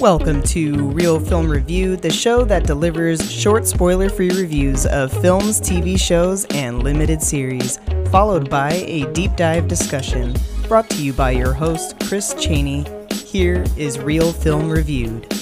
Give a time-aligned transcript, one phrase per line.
[0.00, 5.60] Welcome to REEL Film Review, the show that delivers short spoiler free reviews of films,
[5.60, 7.80] TV shows, and limited series,
[8.12, 10.36] followed by a deep dive discussion.
[10.68, 12.86] Brought to you by your host, Kris Chaney.
[13.10, 15.37] Here is REEL Film Reviewed.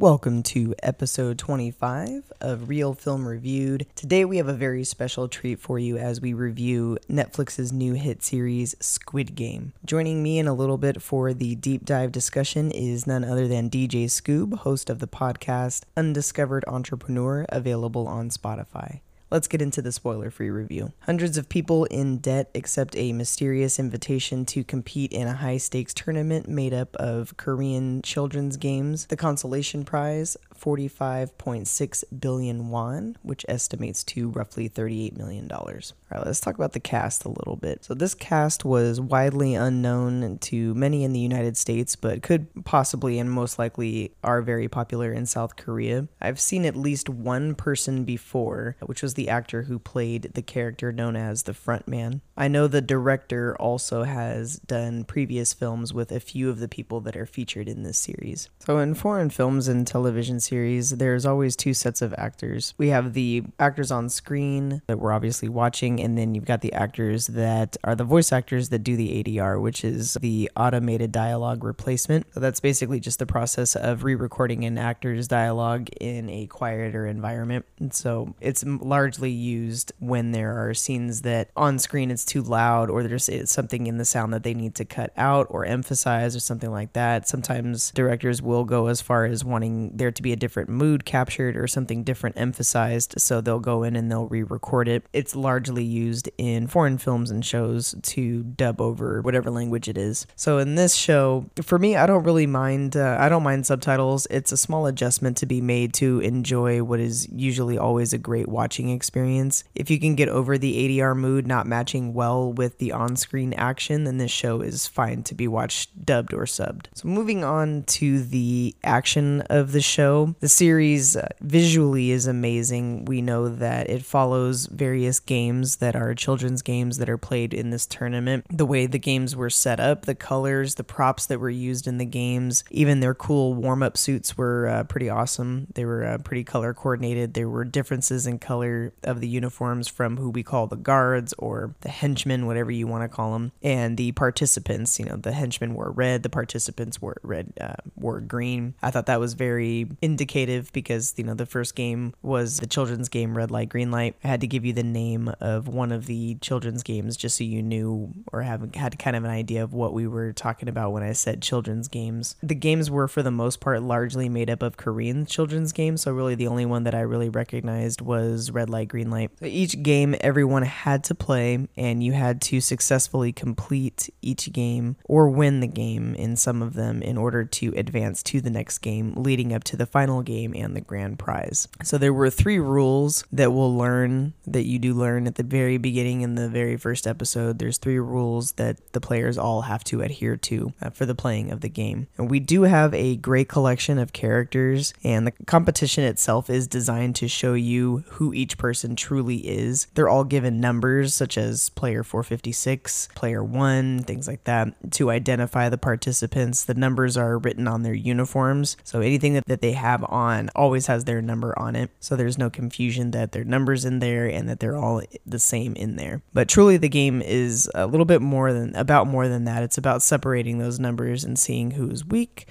[0.00, 3.86] Welcome to episode 25 of REEL Film Reviewed.
[3.94, 8.22] Today we have a very special treat for you as we review Netflix's new hit
[8.22, 9.74] series, Squid Game.
[9.84, 13.68] Joining me in a little bit for the deep dive discussion is none other than
[13.68, 19.00] DJ Skoob, host of the podcast Undiscovered Entrepreneur, available on Spotify.
[19.30, 20.92] Let's get into the spoiler free review.
[21.02, 25.94] Hundreds of people in debt accept a mysterious invitation to compete in a high stakes
[25.94, 29.06] tournament made up of Korean children's games.
[29.06, 35.50] The consolation prize, 45.6 billion won, which estimates to roughly $38 million.
[35.50, 37.84] All right, let's talk about the cast a little bit.
[37.84, 43.18] So, this cast was widely unknown to many in the United States, but could possibly
[43.18, 46.08] and most likely are very popular in South Korea.
[46.20, 50.92] I've seen at least one person before, which was the actor who played the character
[50.92, 52.20] known as the frontman.
[52.36, 57.00] I know the director also has done previous films with a few of the people
[57.02, 58.48] that are featured in this series.
[58.58, 62.74] So, in foreign films and television series, there's always two sets of actors.
[62.78, 66.72] We have the actors on screen that we're obviously watching, and then you've got the
[66.72, 71.64] actors that are the voice actors that do the ADR, which is the automated dialogue
[71.64, 72.26] replacement.
[72.34, 77.06] So, that's basically just the process of re recording an actor's dialogue in a quieter
[77.06, 77.64] environment.
[77.78, 82.90] And so, it's largely used when there are scenes that on screen it's too loud
[82.90, 86.34] or there's eh, something in the sound that they need to cut out or emphasize
[86.34, 87.28] or something like that.
[87.28, 91.56] Sometimes directors will go as far as wanting there to be a different mood captured
[91.56, 95.04] or something different emphasized, so they'll go in and they'll re record it.
[95.12, 100.26] It's largely used in foreign films and shows to dub over whatever language it is.
[100.34, 104.26] So in this show, for me, I don't really mind, uh, I don't mind subtitles.
[104.30, 108.48] It's a small adjustment to be made to enjoy what is usually always a great
[108.48, 109.64] watching experience.
[109.74, 113.52] If you can get over the ADR mood not matching well with the on screen
[113.54, 116.86] action, then this show is fine to be watched dubbed or subbed.
[116.94, 123.04] So, moving on to the action of the show, the series uh, visually is amazing.
[123.06, 127.70] We know that it follows various games that are children's games that are played in
[127.70, 128.46] this tournament.
[128.50, 131.98] The way the games were set up, the colors, the props that were used in
[131.98, 135.66] the games, even their cool warm up suits were uh, pretty awesome.
[135.74, 137.34] They were uh, pretty color coordinated.
[137.34, 141.74] There were differences in color of the uniforms from who we call the guards or
[141.80, 144.98] the henchmen, whatever you want to call them, and the participants.
[144.98, 148.74] You know, the henchmen wore red, the participants wore red, uh, wore green.
[148.82, 149.88] I thought that was very
[150.20, 154.16] indicative because you know the first game was the children's game Red Light Green Light.
[154.22, 157.44] I had to give you the name of one of the children's games just so
[157.44, 160.92] you knew or have had kind of an idea of what we were talking about
[160.92, 162.36] when I said children's games.
[162.42, 166.12] The games were for the most part largely made up of Korean children's games, so
[166.12, 169.30] really the only one that I really recognized was Red Light Green Light.
[169.38, 174.96] So each game everyone had to play and you had to successfully complete each game
[175.04, 178.78] or win the game in some of them in order to advance to the next
[178.78, 181.68] game leading up to the final game and the grand prize.
[181.84, 185.78] So there were three rules that we'll learn that you do learn at the very
[185.78, 187.58] beginning in the very first episode.
[187.58, 191.52] There's three rules that the players all have to adhere to uh, for the playing
[191.52, 192.08] of the game.
[192.18, 197.16] And we do have a great collection of characters and the competition itself is designed
[197.16, 199.86] to show you who each person truly is.
[199.94, 205.68] They're all given numbers such as player 456, player 1, things like that to identify
[205.68, 206.64] the participants.
[206.64, 208.76] The numbers are written on their uniforms.
[208.84, 211.90] So anything that, that they have on always has their number on it.
[212.00, 215.74] So there's no confusion that their numbers in there and that they're all the same
[215.74, 216.22] in there.
[216.32, 219.62] But truly the game is a little bit more than about more than that.
[219.62, 222.46] It's about separating those numbers and seeing who's weak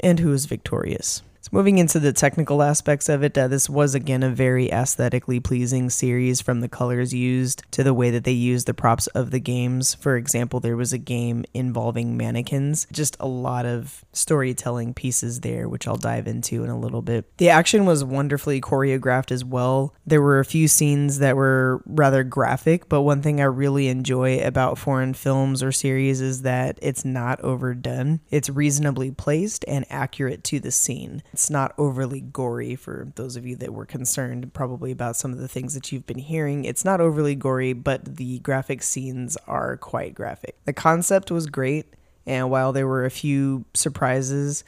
[0.00, 1.22] and who is victorious.
[1.42, 5.40] So moving into the technical aspects of it, uh, this was again a very aesthetically
[5.40, 9.30] pleasing series from the colors used to the way that they used the props of
[9.30, 9.94] the games.
[9.94, 15.66] For example, there was a game involving mannequins, just a lot of storytelling pieces there,
[15.66, 17.24] which I'll dive into in a little bit.
[17.38, 19.94] The action was wonderfully choreographed as well.
[20.06, 24.40] There were a few scenes that were rather graphic, but one thing I really enjoy
[24.40, 28.20] about foreign films or series is that it's not overdone.
[28.30, 31.22] It's reasonably placed and accurate to the scene.
[31.32, 35.38] It's not overly gory for those of you that were concerned probably about some of
[35.38, 36.64] the things that you've been hearing.
[36.64, 40.56] It's not overly gory, but the graphic scenes are quite graphic.
[40.64, 41.86] The concept was great,
[42.26, 44.64] and while there were a few surprises,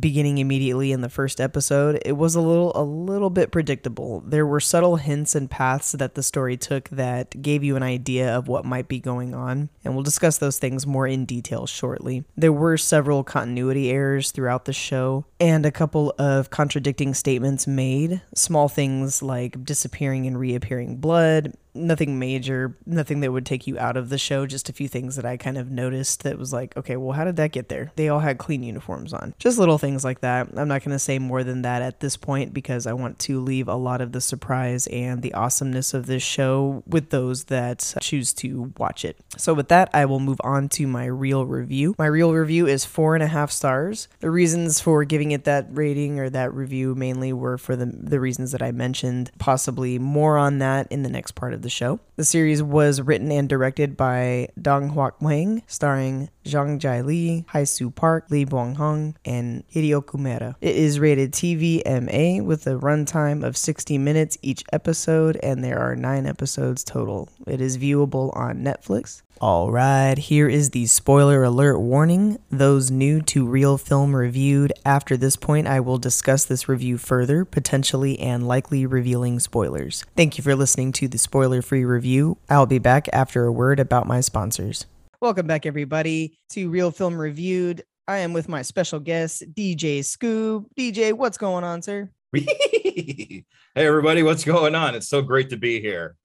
[0.00, 4.22] beginning immediately in the first episode, it was a little a little bit predictable.
[4.26, 8.36] There were subtle hints and paths that the story took that gave you an idea
[8.36, 12.24] of what might be going on, and we'll discuss those things more in detail shortly.
[12.36, 18.22] There were several continuity errors throughout the show and a couple of contradicting statements made,
[18.34, 23.96] small things like disappearing and reappearing blood, nothing major, nothing that would take you out
[23.96, 24.46] of the show.
[24.46, 27.24] Just a few things that I kind of noticed that was like, okay, well, how
[27.24, 27.92] did that get there?
[27.96, 29.34] They all had clean uniforms on.
[29.38, 30.48] Just little things like that.
[30.56, 33.40] I'm not going to say more than that at this point because I want to
[33.40, 37.94] leave a lot of the surprise and the awesomeness of this show with those that
[38.00, 39.16] choose to watch it.
[39.36, 41.94] So, with that, I will move on to my REEL Review.
[41.98, 44.08] My REEL Review is four and a half stars.
[44.20, 48.20] The reasons for giving it that rating or that review mainly were for the, the
[48.20, 52.00] reasons that I mentioned, possibly more on that in the next part of the show.
[52.16, 58.26] The series was written and directed by Dong-hyuk Hwang, starring Zhang Jai Li, Hae-soo Park,
[58.30, 60.54] Lee Byung-Hun, and Hideo Kimura.
[60.60, 65.94] It is rated TVMA with a runtime of 60 minutes each episode, and there are
[65.94, 67.28] nine episodes total.
[67.46, 69.22] It is viewable on Netflix.
[69.42, 72.38] Alright, here is the spoiler alert warning.
[72.50, 77.44] Those new to REEL Film Reviewed, after this point, I will discuss this review further,
[77.44, 80.06] potentially and likely revealing spoilers.
[80.16, 82.38] Thank you for listening to the spoiler free review.
[82.48, 84.86] I'll be back after a word about my sponsors.
[85.20, 87.82] Welcome back, everybody, to REEL Film Reviewed.
[88.08, 90.64] I am with my special guest, DJ Skoob.
[90.78, 92.08] DJ, what's going on, sir?
[92.32, 93.44] hey,
[93.74, 94.94] everybody, what's going on?
[94.94, 96.16] It's so great to be here.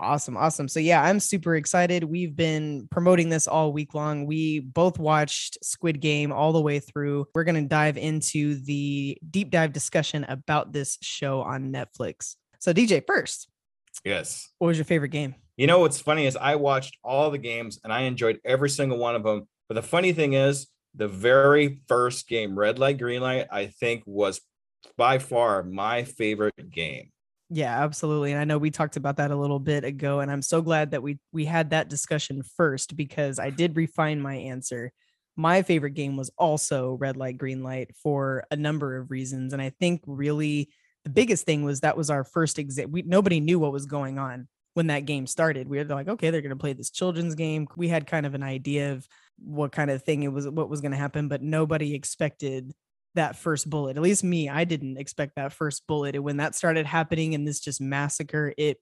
[0.00, 0.36] Awesome.
[0.36, 0.66] Awesome.
[0.66, 2.02] So, yeah, I'm super excited.
[2.02, 4.26] We've been promoting this all week long.
[4.26, 7.26] We both watched Squid Game all the way through.
[7.34, 12.34] We're going to dive into the deep dive discussion about this show on Netflix.
[12.58, 13.48] So, DJ, first.
[14.04, 14.50] Yes.
[14.58, 15.36] What was your favorite game?
[15.56, 18.98] You know, what's funny is I watched all the games and I enjoyed every single
[18.98, 19.46] one of them.
[19.68, 24.02] But the funny thing is, the very first game, Red Light, Green Light, I think
[24.06, 24.40] was
[24.96, 27.10] by far my favorite game.
[27.54, 28.32] Yeah, absolutely.
[28.32, 30.90] And I know we talked about that a little bit ago and I'm so glad
[30.90, 34.92] that we we had that discussion first because I did refine my answer.
[35.36, 39.62] My favorite game was also Red Light Green Light for a number of reasons and
[39.62, 40.68] I think really
[41.04, 42.90] the biggest thing was that was our first exam.
[42.90, 45.68] We nobody knew what was going on when that game started.
[45.68, 47.68] We were like, okay, they're going to play this children's game.
[47.76, 49.06] We had kind of an idea of
[49.38, 52.72] what kind of thing it was what was going to happen, but nobody expected
[53.14, 53.96] that first bullet.
[53.96, 56.14] At least me, I didn't expect that first bullet.
[56.14, 58.78] And when that started happening and this just massacre, it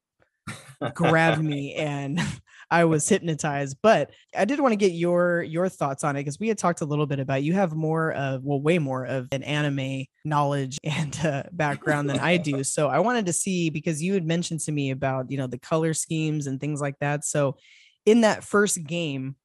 [0.94, 2.20] grabbed me and
[2.70, 3.76] I was hypnotized.
[3.82, 6.81] But I did want to get your your thoughts on it because we had talked
[6.81, 10.79] a little bit about you have more of well, way more of an anime knowledge
[10.84, 12.64] and uh, background than I do.
[12.64, 15.58] So I wanted to see because you had mentioned to me about you know the
[15.58, 17.25] color schemes and things like that.
[17.25, 17.56] So
[18.06, 19.37] in that first game,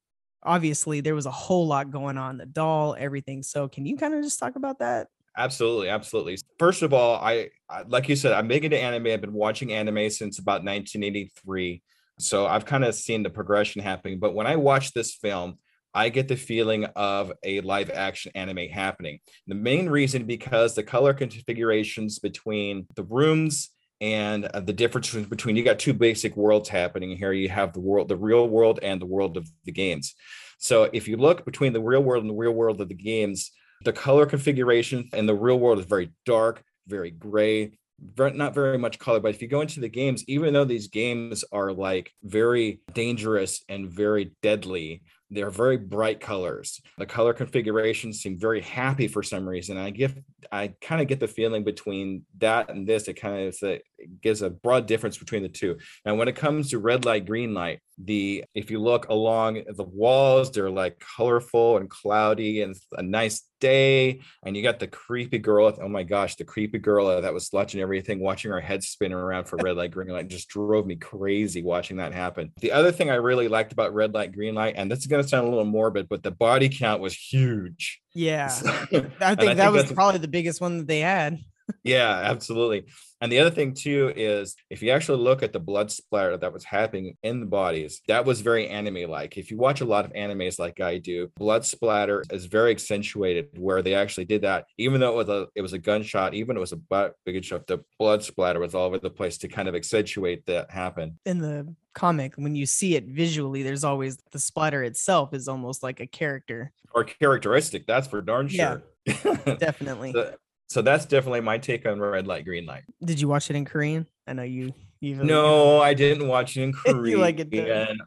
[0.48, 4.14] obviously there was a whole lot going on the doll everything so can you kind
[4.14, 5.08] of just talk about that
[5.38, 7.50] absolutely absolutely first of all I,
[7.88, 11.84] like you said i'm big into anime i've been watching anime since about 1983
[12.18, 15.58] so i've kind of seen the progression happening but when i watch this film
[15.94, 19.20] I get the feeling of a live action anime happening.
[19.48, 25.56] The main reason because the color configurations between the rooms and uh, the difference between
[25.56, 27.34] you got two basic worlds happening here.
[27.34, 30.16] You have the world the real world and the world of the games.
[30.60, 33.52] So if you look between the real world and the real world of the games
[33.84, 37.78] the color configuration in the real world is very dark very gray
[38.16, 39.20] not very much color.
[39.20, 43.64] But if you go into the games even though these games are like very dangerous
[43.70, 46.82] and very deadly they're very bright colors.
[46.98, 49.78] The color configurations seem very happy for some reason.
[49.78, 50.16] I give,
[50.52, 53.80] I kind of get the feeling between that and this, it kind of
[54.22, 55.78] gives a broad difference between the two.
[56.06, 59.84] Now, when it comes to red light, green light, the if you look along the
[59.84, 64.22] walls, they're like colorful and cloudy and a nice day.
[64.46, 65.76] And you got the creepy girl.
[65.82, 69.46] Oh my gosh, the creepy girl that was watching everything, watching her head spinning around
[69.46, 72.52] for red light, green light, just drove me crazy watching that happen.
[72.62, 75.24] The other thing I really liked about red light, green light, and this is going
[75.24, 78.00] to sound a little morbid, but the body count was huge.
[78.14, 81.40] Yeah, so, I think that think was probably the biggest one that they had.
[81.84, 82.86] Yeah, absolutely.
[83.20, 86.54] And the other thing too is if you actually look at the blood splatter that
[86.54, 89.38] was happening in the bodies, that was very anime like.
[89.38, 93.58] If you watch a lot of animes like I do, blood splatter is very accentuated
[93.58, 94.66] where they actually did that.
[94.78, 97.66] Even though it was a it was a gunshot, even it was a big shot,
[97.68, 101.20] the blood splatter was all over the place to kind of accentuate that happen.
[101.26, 105.82] In the comic, when you see it visually, there's always the splatter itself is almost
[105.82, 107.88] like a character or characteristic.
[107.88, 108.84] That's for darn sure.
[109.06, 110.14] Yeah, definitely.
[110.14, 110.36] so,
[110.68, 112.84] so that's definitely my take on red light, green light.
[113.04, 114.06] Did you watch it in Korean?
[114.28, 114.74] I know you.
[115.00, 117.06] you no, I didn't watch it in Korean.
[117.06, 117.98] you like it?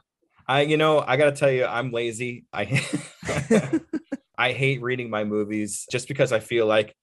[0.47, 2.45] I, you know, I gotta tell you, I'm lazy.
[2.53, 2.85] I,
[4.39, 6.95] I hate reading my movies just because I feel like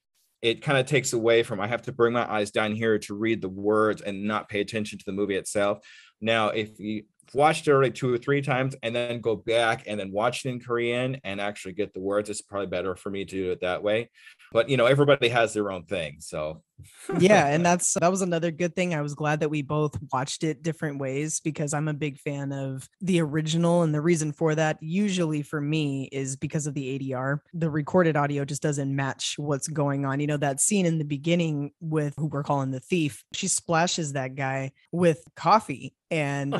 [0.42, 3.16] it kind of takes away from I have to bring my eyes down here to
[3.16, 5.80] read the words and not pay attention to the movie itself.
[6.22, 7.04] Now, if you
[7.34, 10.50] watched it already two or three times and then go back and then watch it
[10.50, 13.62] in Korean and actually get the words, it's probably better for me to do it
[13.62, 14.10] that way.
[14.52, 16.18] But you know, everybody has their own thing.
[16.20, 16.62] So
[17.20, 18.94] yeah, and that's that was another good thing.
[18.94, 22.52] I was glad that we both watched it different ways because I'm a big fan
[22.52, 23.84] of the original.
[23.84, 27.40] And the reason for that, usually for me, is because of the ADR.
[27.54, 30.20] The recorded audio just doesn't match what's going on.
[30.20, 34.14] You know, that scene in the beginning with who we're calling the thief, she splashes
[34.14, 36.54] that guy with coffee and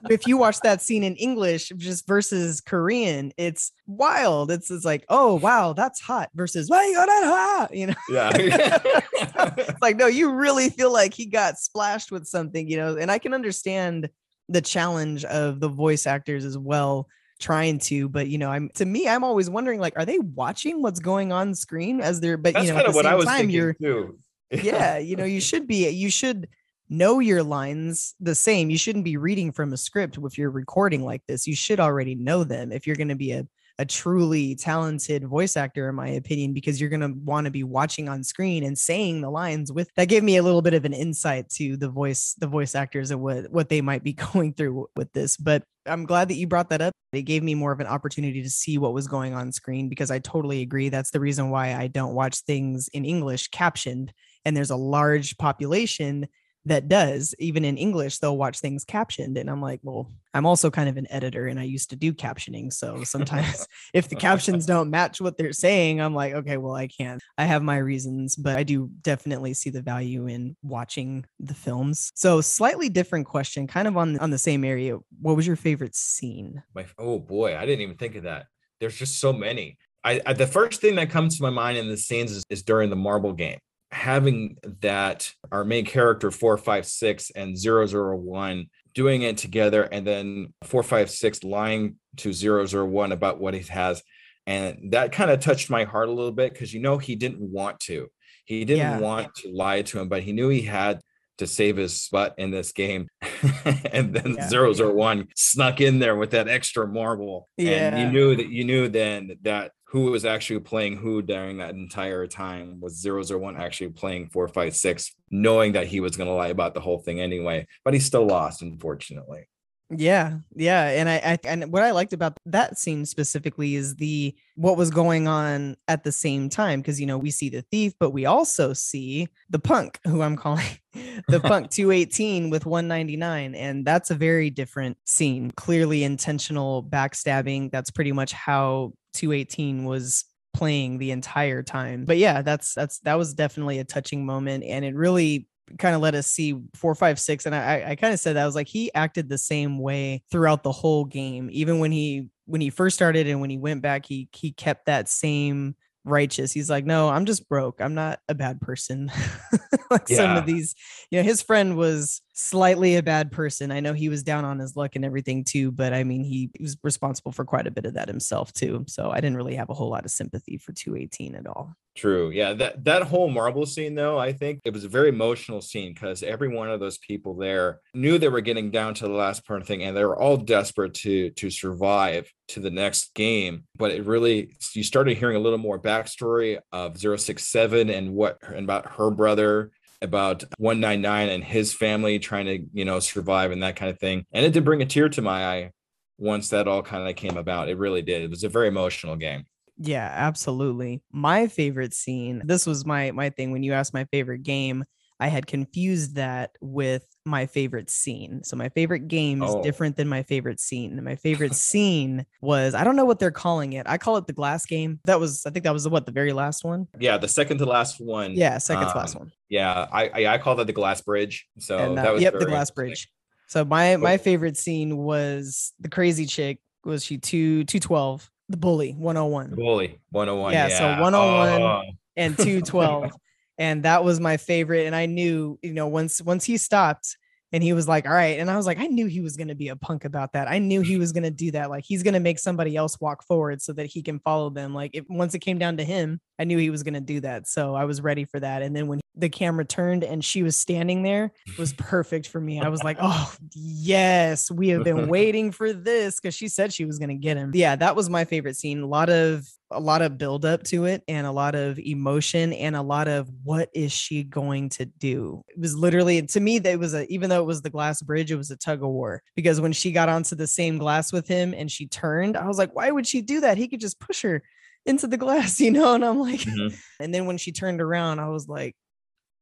[0.10, 4.50] if you watch that scene in English just versus Korean, it's wild.
[4.50, 7.74] It's, it's like, oh wow, that's hot versus why you got that hot?
[7.74, 7.94] You know?
[8.08, 9.45] Yeah.
[9.56, 13.10] it's like, no, you really feel like he got splashed with something, you know, and
[13.10, 14.08] I can understand
[14.48, 18.86] the challenge of the voice actors as well trying to but you know i'm to
[18.86, 22.54] me i'm always wondering like are they watching what's going on screen as they're but
[22.54, 24.18] That's you know kind at of the what same I was time thinking you're too.
[24.50, 26.48] yeah you know you should be you should
[26.88, 31.04] know your lines the same you shouldn't be reading from a script if you're recording
[31.04, 33.46] like this you should already know them if you're going to be a
[33.78, 37.62] a truly talented voice actor in my opinion because you're going to want to be
[37.62, 40.84] watching on screen and saying the lines with that gave me a little bit of
[40.84, 44.54] an insight to the voice the voice actors and what what they might be going
[44.54, 46.92] through with this but I'm glad that you brought that up.
[47.12, 50.10] It gave me more of an opportunity to see what was going on screen because
[50.10, 50.88] I totally agree.
[50.88, 54.12] That's the reason why I don't watch things in English captioned.
[54.44, 56.26] And there's a large population
[56.66, 60.70] that does even in english they'll watch things captioned and i'm like well i'm also
[60.70, 64.66] kind of an editor and i used to do captioning so sometimes if the captions
[64.66, 68.36] don't match what they're saying i'm like okay well i can't i have my reasons
[68.36, 73.66] but i do definitely see the value in watching the films so slightly different question
[73.66, 77.56] kind of on on the same area what was your favorite scene My oh boy,
[77.56, 78.46] I didn't even think of that.
[78.80, 79.78] There's just so many.
[80.04, 82.62] I, I the first thing that comes to my mind in the scenes is, is
[82.62, 83.58] during the marble game.
[83.96, 89.82] Having that our main character four five six and zero zero one doing it together,
[89.84, 94.02] and then four five six lying to zero zero one about what he has,
[94.46, 97.40] and that kind of touched my heart a little bit because you know he didn't
[97.40, 98.08] want to.
[98.44, 98.98] He didn't Yeah.
[99.00, 101.00] want to lie to him, but he knew he had
[101.38, 103.08] to save his butt in this game.
[103.92, 104.48] and then Yeah.
[104.48, 107.48] zero zero one snuck in there with that extra marble.
[107.58, 107.98] And Yeah.
[108.06, 112.26] you knew that you knew then that who was actually playing who during that entire
[112.26, 116.34] time was zero zero one actually playing four five six, knowing that he was gonna
[116.34, 117.66] lie about the whole thing anyway.
[117.84, 119.46] But he still lost, unfortunately.
[119.88, 124.34] Yeah, yeah, and I, I and what I liked about that scene specifically is the
[124.56, 127.92] what was going on at the same time because you know we see the thief,
[128.00, 130.66] but we also see the punk who I'm calling
[131.28, 135.52] the punk 218 with 199, and that's a very different scene.
[135.52, 137.70] Clearly intentional backstabbing.
[137.70, 142.04] That's pretty much how 218 was playing the entire time.
[142.06, 145.46] But yeah, that's that's that was definitely a touching moment, and it really
[145.78, 147.46] kind of let us see four, five, six.
[147.46, 150.22] And I, I kind of said that I was like, he acted the same way
[150.30, 151.48] throughout the whole game.
[151.52, 154.86] Even when he when he first started and when he went back, he he kept
[154.86, 156.52] that same righteous.
[156.52, 157.80] He's like, no, I'm just broke.
[157.80, 159.10] I'm not a bad person.
[159.90, 160.74] like some of these,
[161.10, 163.72] you know, his friend was slightly a bad person.
[163.72, 166.50] I know he was down on his luck and everything too, but I mean, he,
[166.54, 168.84] he was responsible for quite a bit of that himself too.
[168.88, 171.74] So I didn't really have a whole lot of sympathy for 218 at all.
[171.96, 172.28] True.
[172.28, 172.52] Yeah.
[172.52, 176.22] That that whole marble scene though, I think it was a very emotional scene because
[176.22, 179.62] every one of those people there knew they were getting down to the last part
[179.62, 183.64] of thing and they were all desperate to to survive to the next game.
[183.78, 188.64] But it really you started hearing a little more backstory of 067 and what and
[188.64, 189.70] about her brother
[190.02, 194.24] about 199 and his family trying to you know survive and that kind of thing
[194.32, 195.70] and it did bring a tear to my eye
[196.18, 199.16] once that all kind of came about it really did it was a very emotional
[199.16, 199.44] game
[199.78, 201.02] Yeah, absolutely.
[201.12, 202.42] My favorite scene.
[202.44, 204.84] This was my my thing when you asked my favorite game.
[205.18, 208.42] I had confused that with my favorite scene.
[208.44, 209.62] So my favorite game is Oh.
[209.62, 211.02] different than my favorite scene.
[211.02, 213.86] My favorite scene was I don't know what they're calling it.
[213.88, 215.00] I call it the glass game.
[215.04, 216.86] That was I think that was the, what the very last one.
[216.98, 219.32] yeah the second to last one Yeah, second to last um, one.
[219.48, 221.46] Yeah, I I, I call that the glass bridge.
[221.58, 223.08] So and uh, that was yep, the glass bridge.
[223.48, 226.60] So my my favorite scene was the crazy chick.
[226.84, 228.30] Was she two two twelve?
[228.48, 229.54] The bully one hundred one.
[229.56, 230.52] Bully 101.
[230.52, 231.82] Yeah, Yeah, so 101 Oh,
[232.16, 233.10] and 212
[233.58, 237.16] and that was my favorite and i knew you know once once he stopped
[237.52, 239.48] and he was like all right and i was like i knew he was going
[239.48, 240.48] to be a punk about that.
[240.48, 241.00] I knew he mm-hmm.
[241.00, 241.70] was going to do that.
[241.70, 244.74] Like he's going to make somebody else walk forward so that he can follow them.
[244.74, 247.20] Like if once it came down to him I knew he was going to do
[247.20, 247.46] that.
[247.46, 248.62] So I was ready for that.
[248.62, 252.40] And then when the camera turned and she was standing there, it was perfect for
[252.40, 252.60] me.
[252.60, 256.84] I was like, oh, yes, we have been waiting for this because she said she
[256.84, 257.52] was going to get him.
[257.54, 258.82] Yeah, that was my favorite scene.
[258.82, 262.52] A lot of a lot of build up to it and a lot of emotion
[262.52, 266.58] and a lot of what is she going to do it was literally to me
[266.60, 268.90] that was a even though it was the glass bridge it was a tug of
[268.90, 272.46] war because when she got onto the same glass with him and she turned i
[272.46, 274.40] was like why would she do that he could just push her
[274.86, 275.94] into the glass, you know?
[275.94, 276.74] And I'm like, mm-hmm.
[277.00, 278.74] and then when she turned around, I was like,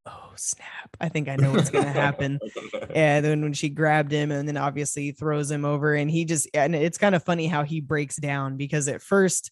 [0.06, 2.38] oh snap i think i know what's going to happen
[2.94, 6.46] and then when she grabbed him and then obviously throws him over and he just
[6.52, 9.50] and it's kind of funny how he breaks down because at first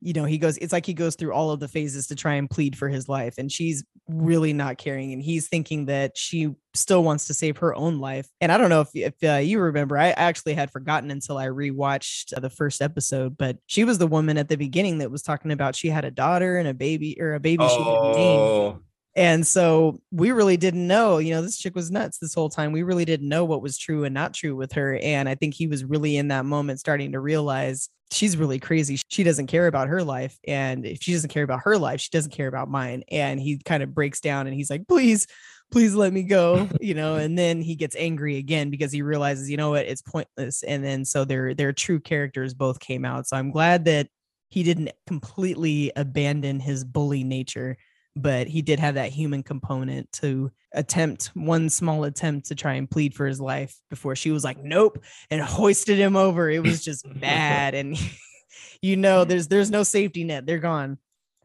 [0.00, 2.34] you know, he goes, it's like he goes through all of the phases to try
[2.34, 3.34] and plead for his life.
[3.36, 5.12] And she's really not caring.
[5.12, 8.26] And he's thinking that she still wants to save her own life.
[8.40, 11.46] And I don't know if, if uh, you remember, I actually had forgotten until I
[11.46, 15.22] rewatched uh, the first episode, but she was the woman at the beginning that was
[15.22, 18.72] talking about she had a daughter and a baby or a baby oh.
[18.78, 18.84] she.
[19.16, 22.70] And so we really didn't know, you know, this chick was nuts this whole time.
[22.70, 24.98] We really didn't know what was true and not true with her.
[25.02, 29.00] And I think he was really in that moment starting to realize she's really crazy.
[29.08, 30.38] She doesn't care about her life.
[30.46, 33.02] And if she doesn't care about her life, she doesn't care about mine.
[33.10, 35.26] And he kind of breaks down and he's like, please,
[35.72, 39.50] please let me go, you know, and then he gets angry again because he realizes,
[39.50, 40.62] you know what, it's pointless.
[40.62, 43.26] And then so their their true characters both came out.
[43.26, 44.08] So I'm glad that
[44.50, 47.76] he didn't completely abandon his bully nature
[48.16, 52.90] but he did have that human component to attempt one small attempt to try and
[52.90, 56.50] plead for his life before she was like nope and hoisted him over.
[56.50, 57.96] It was just bad and
[58.82, 60.46] you know there's there's no safety net.
[60.46, 60.98] They're gone.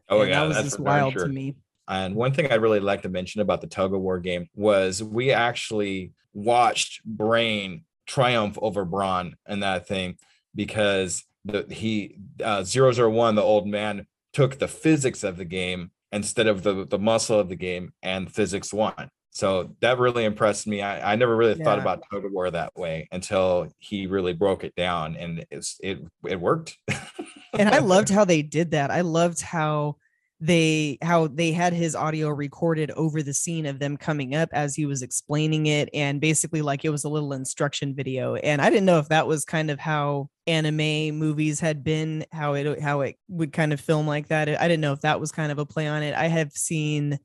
[0.08, 1.26] Oh and yeah that was just wild sure.
[1.26, 1.56] to me.
[1.88, 5.02] And one thing i'd really like to mention about the tug of war game was
[5.02, 10.16] we actually watched brain triumph over brawn and that thing
[10.54, 16.46] because the he uh 001 the old man took the physics of the game instead
[16.46, 19.08] of the the muscle of the game and physics one.
[19.30, 20.80] So that really impressed me.
[20.80, 21.64] I, I never really yeah.
[21.64, 25.98] thought about of war that way until he really broke it down, and it's it
[26.26, 26.78] it worked.
[27.58, 28.90] and I loved how they did that.
[28.90, 29.96] I loved how
[30.38, 34.74] they how they had his audio recorded over the scene of them coming up as
[34.74, 38.68] he was explaining it and basically like it was a little instruction video and i
[38.68, 43.00] didn't know if that was kind of how anime movies had been how it how
[43.00, 45.58] it would kind of film like that i didn't know if that was kind of
[45.58, 47.18] a play on it i have seen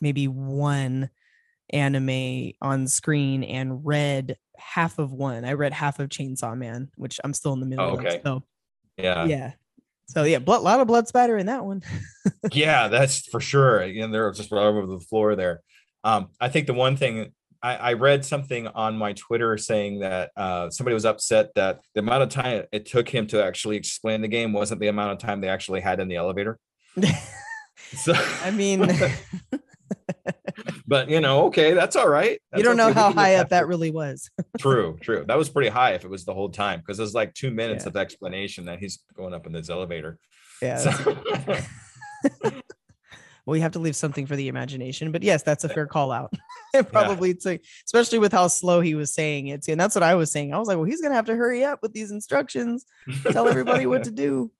[0.00, 1.10] maybe one
[1.70, 7.18] anime on screen and read half of one i read half of chainsaw man which
[7.24, 8.16] i'm still in the middle oh, okay.
[8.16, 8.42] of so
[8.96, 9.52] yeah yeah
[10.06, 11.82] so yeah, a lot of blood spatter in that one.
[12.52, 13.80] yeah, that's for sure.
[13.80, 15.60] And they're just all over the floor there.
[16.02, 20.32] Um, I think the one thing I, I, read something on my Twitter saying that
[20.36, 24.20] uh, somebody was upset that the amount of time it took him to actually explain
[24.20, 26.58] the game wasn't the amount of time they actually had in the elevator.
[27.94, 28.12] so
[28.42, 28.86] I mean,
[30.94, 32.40] but you know, okay, that's all right.
[32.52, 34.30] That's you don't know how high up that really was.
[34.60, 35.24] true, true.
[35.26, 37.82] That was pretty high if it was the whole time because there's like two minutes
[37.84, 37.88] yeah.
[37.88, 40.20] of explanation that he's going up in this elevator.
[40.62, 40.76] Yeah.
[40.76, 41.16] So.
[43.44, 46.12] well, you have to leave something for the imagination, but yes, that's a fair call
[46.12, 46.32] out.
[46.92, 47.56] probably yeah.
[47.56, 49.66] to, especially with how slow he was saying it.
[49.66, 50.54] And that's what I was saying.
[50.54, 52.86] I was like, well, he's gonna have to hurry up with these instructions,
[53.32, 54.52] tell everybody what to do.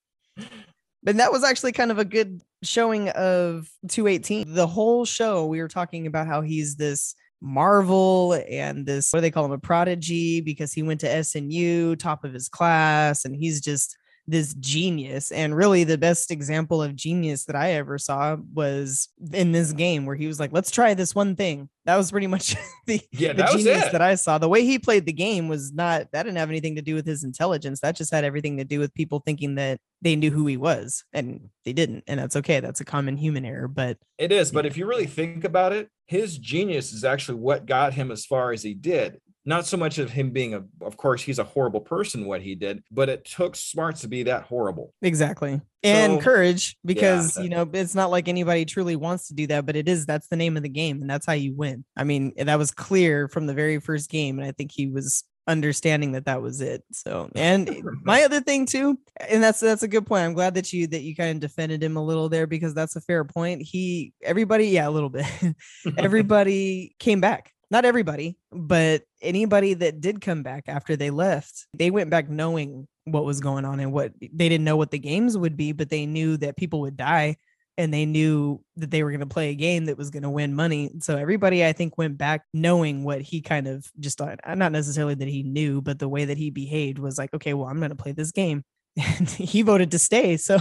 [1.05, 4.55] But that was actually kind of a good showing of 218.
[4.55, 9.21] The whole show, we were talking about how he's this Marvel and this, what do
[9.21, 13.37] they call him, a prodigy because he went to SNU, top of his class, and
[13.37, 15.31] he's just this genius.
[15.31, 20.07] And really, the best example of genius that I ever saw was in this game
[20.07, 21.69] where he was like, let's try this one thing.
[21.85, 22.57] That was pretty much
[22.87, 24.39] the, yeah, the genius that I saw.
[24.39, 27.07] The way he played the game was not, that didn't have anything to do with
[27.07, 27.81] his intelligence.
[27.81, 31.05] That just had everything to do with people thinking that they knew who he was
[31.13, 32.05] and they didn't.
[32.07, 32.61] And that's okay.
[32.61, 33.69] That's a common human error.
[33.69, 34.51] But it is.
[34.51, 38.25] But if you really think about it, his genius is actually what got him as
[38.25, 41.45] far as he did not so much of him being a of course he's a
[41.45, 44.93] horrible person what he did but it took smarts to be that horrible.
[45.03, 45.61] Exactly.
[45.83, 49.47] And so, courage because yeah, you know it's not like anybody truly wants to do
[49.49, 51.85] that but it is that's the name of the game and that's how you win.
[51.97, 55.25] I mean that was clear from the very first game and i think he was
[55.47, 56.83] understanding that that was it.
[56.93, 60.25] So and my other thing too and that's that's a good point.
[60.25, 62.97] I'm glad that you that you kind of defended him a little there because that's
[62.97, 63.63] a fair point.
[63.63, 65.27] He everybody yeah a little bit.
[65.99, 71.91] Everybody came back not everybody, but anybody that did come back after they left, they
[71.91, 75.37] went back knowing what was going on and what they didn't know what the games
[75.37, 77.37] would be, but they knew that people would die
[77.77, 80.31] and they knew that they were going to play a game that was going to
[80.31, 80.91] win money.
[81.01, 85.15] So everybody, I think, went back knowing what he kind of just uh, not necessarily
[85.15, 87.91] that he knew, but the way that he behaved was like, okay, well, I'm going
[87.91, 88.63] to play this game
[88.97, 90.37] and he voted to stay.
[90.37, 90.59] So,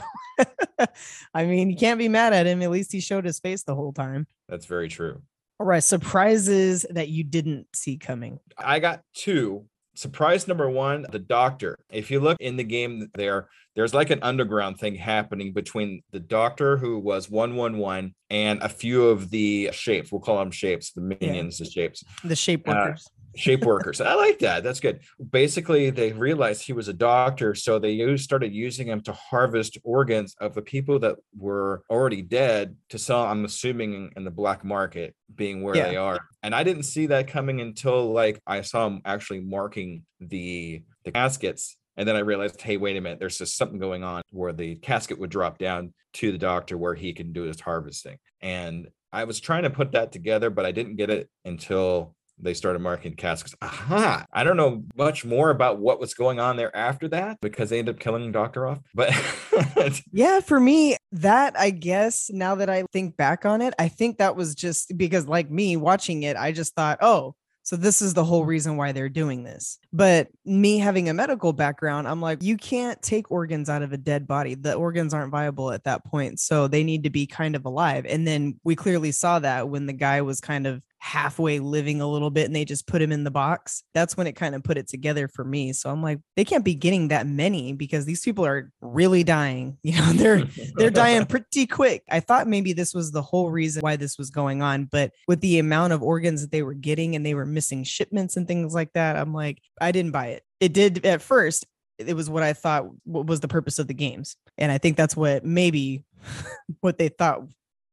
[1.33, 2.61] I mean, you can't be mad at him.
[2.61, 4.27] At least he showed his face the whole time.
[4.49, 5.21] That's very true.
[5.63, 8.37] All right, surprises that you didn't see coming.
[8.57, 9.63] I got two.
[9.95, 11.77] Surprise number one, the doctor.
[11.89, 16.19] If you look in the game there, there's like an underground thing happening between the
[16.19, 20.11] doctor who was 111 and a few of the shapes.
[20.11, 21.63] We'll call them shapes, the minions, yeah.
[21.63, 22.03] the shapes.
[22.25, 23.07] The shape uh, workers.
[23.07, 24.01] Uh, shape workers.
[24.01, 24.63] I like that.
[24.63, 25.01] That's good.
[25.31, 29.77] Basically, they realized he was a doctor, so they used, started using him to harvest
[29.83, 33.23] organs of the people that were already dead to sell.
[33.23, 35.89] I'm assuming in the black market, being where yeah.
[35.89, 36.19] they are.
[36.43, 41.11] And I didn't see that coming until like I saw him actually marking the the
[41.11, 41.77] caskets.
[41.95, 44.75] And then I realized, hey, wait a minute, there's just something going on where the
[44.75, 48.17] casket would drop down to the doctor where he can do his harvesting.
[48.41, 52.53] And I was trying to put that together, but I didn't get it until they
[52.53, 53.55] started marking caskets.
[53.61, 54.25] Aha!
[54.31, 57.79] I don't know much more about what was going on there after that because they
[57.79, 58.79] ended up killing Doctor off.
[58.93, 59.13] But
[60.11, 64.17] yeah, for me, that I guess now that I think back on it, I think
[64.17, 68.13] that was just because, like me watching it, I just thought, oh, so this is
[68.13, 69.79] the whole reason why they're doing this.
[69.93, 73.97] But me having a medical background, I'm like, you can't take organs out of a
[73.97, 74.55] dead body.
[74.55, 76.41] The organs aren't viable at that point.
[76.41, 78.05] So they need to be kind of alive.
[78.05, 82.07] And then we clearly saw that when the guy was kind of halfway living a
[82.07, 83.83] little bit and they just put him in the box.
[83.93, 85.73] That's when it kind of put it together for me.
[85.73, 89.77] So I'm like, they can't be getting that many because these people are really dying.
[89.83, 90.43] You know, they're
[90.75, 92.03] they're dying pretty quick.
[92.09, 95.41] I thought maybe this was the whole reason why this was going on, but with
[95.41, 98.73] the amount of organs that they were getting and they were missing shipments and things
[98.73, 100.43] like that, I'm like, I didn't buy it.
[100.59, 101.67] It did at first.
[101.99, 104.35] It was what I thought was the purpose of the games.
[104.57, 106.05] And I think that's what maybe
[106.79, 107.43] what they thought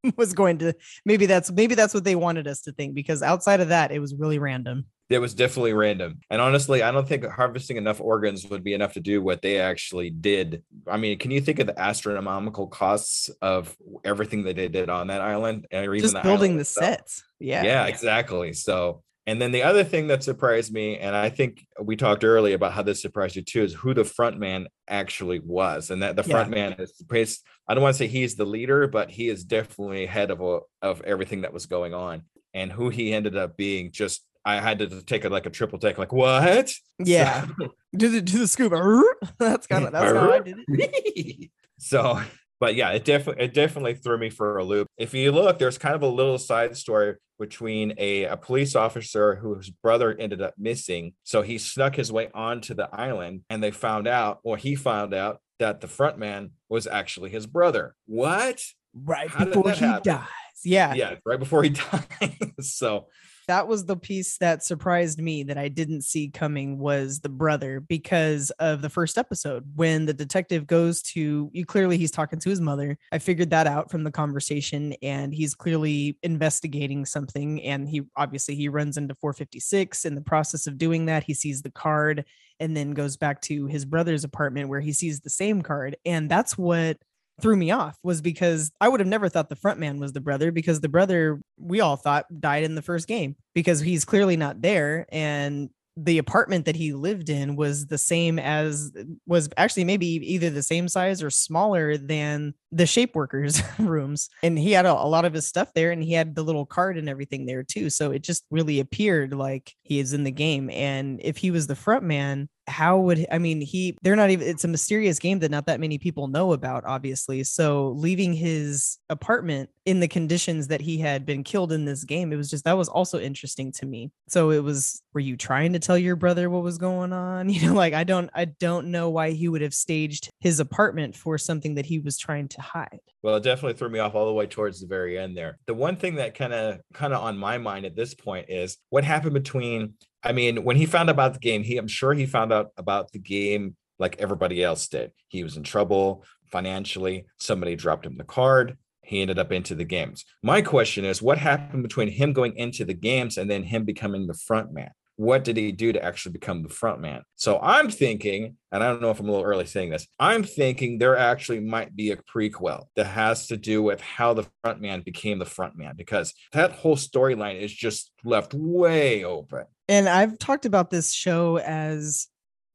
[0.17, 0.73] was going to
[1.05, 3.99] maybe that's maybe that's what they wanted us to think because outside of that it
[3.99, 4.85] was really random.
[5.09, 6.19] It was definitely random.
[6.29, 9.59] And honestly i don't think harvesting enough organs would be enough to do what they
[9.59, 10.63] actually did.
[10.87, 15.07] I mean can you think of the astronomical costs of everything that they did on
[15.07, 16.85] that island and even just building the itself?
[16.85, 17.23] sets.
[17.39, 17.63] Yeah.
[17.63, 18.53] Yeah exactly.
[18.53, 22.53] So and then the other thing that surprised me, and I think we talked earlier
[22.53, 25.89] about how this surprised you too, is who the front man actually was.
[25.89, 26.69] And that the front yeah.
[26.69, 30.05] man is based, I don't want to say he's the leader, but he is definitely
[30.05, 32.23] head of a, of everything that was going on.
[32.53, 35.79] And who he ended up being just I had to take it like a triple
[35.79, 36.73] take, like what?
[36.99, 37.45] Yeah.
[37.45, 38.73] So, do the do the scoop.
[39.39, 41.51] That's kind of that's how I did it.
[41.79, 42.19] so
[42.61, 44.87] but yeah, it definitely it definitely threw me for a loop.
[44.95, 49.35] If you look, there's kind of a little side story between a, a police officer
[49.35, 51.13] whose brother ended up missing.
[51.23, 55.15] So he snuck his way onto the island and they found out, or he found
[55.15, 57.95] out that the front man was actually his brother.
[58.05, 58.61] What?
[58.93, 60.03] Right How before he happen?
[60.13, 60.27] dies.
[60.63, 60.93] Yeah.
[60.93, 62.37] Yeah, right before he dies.
[62.59, 63.07] so
[63.47, 67.79] that was the piece that surprised me that I didn't see coming was the brother
[67.79, 69.63] because of the first episode.
[69.75, 72.97] When the detective goes to you clearly he's talking to his mother.
[73.11, 78.55] I figured that out from the conversation and he's clearly investigating something and he obviously
[78.55, 81.23] he runs into 456 in the process of doing that.
[81.23, 82.25] He sees the card
[82.59, 85.97] and then goes back to his brother's apartment where he sees the same card.
[86.05, 86.97] And that's what
[87.41, 90.21] threw me off was because I would have never thought the front man was the
[90.21, 94.37] brother because the brother we all thought died in the first game because he's clearly
[94.37, 98.91] not there and the apartment that he lived in was the same as
[99.25, 104.29] was actually maybe either the same size or smaller than the shape workers rooms.
[104.41, 106.65] And he had a, a, lot of his stuff there and he had the little
[106.65, 107.89] card and everything there too.
[107.89, 110.69] So it just really appeared like he is in the game.
[110.69, 114.47] And if he was the front man how would I mean he they're not even
[114.47, 117.43] it's a mysterious game that not that many people know about obviously.
[117.43, 122.31] So leaving his apartment in the conditions that he had been killed in this game
[122.31, 124.11] it was just that was also interesting to me.
[124.29, 127.49] So it was were you trying to tell your brother what was going on?
[127.61, 131.15] You know like I don't I don't know why he would have staged his apartment
[131.15, 133.01] for something that he was trying to hide.
[133.21, 135.59] Well it definitely threw me off all the way towards the very end there.
[135.67, 138.77] The one thing that kind of kind of on my mind at this point is
[138.89, 142.13] what happened between I mean, when he found out about the game, he I'm sure
[142.13, 145.11] he found out about the game like everybody else did.
[145.27, 147.25] He was in trouble financially.
[147.37, 148.77] Somebody dropped him the card.
[149.03, 150.25] He ended up into the games.
[150.43, 154.27] My question is, what happened between him going into the games and then him becoming
[154.27, 154.91] the front man?
[155.21, 157.21] What did he do to actually become the front man?
[157.35, 160.41] So I'm thinking, and I don't know if I'm a little early saying this, I'm
[160.41, 164.81] thinking there actually might be a prequel that has to do with how the front
[164.81, 169.65] man became the front man because that whole storyline is just left way open.
[169.87, 172.25] And I've talked about this show as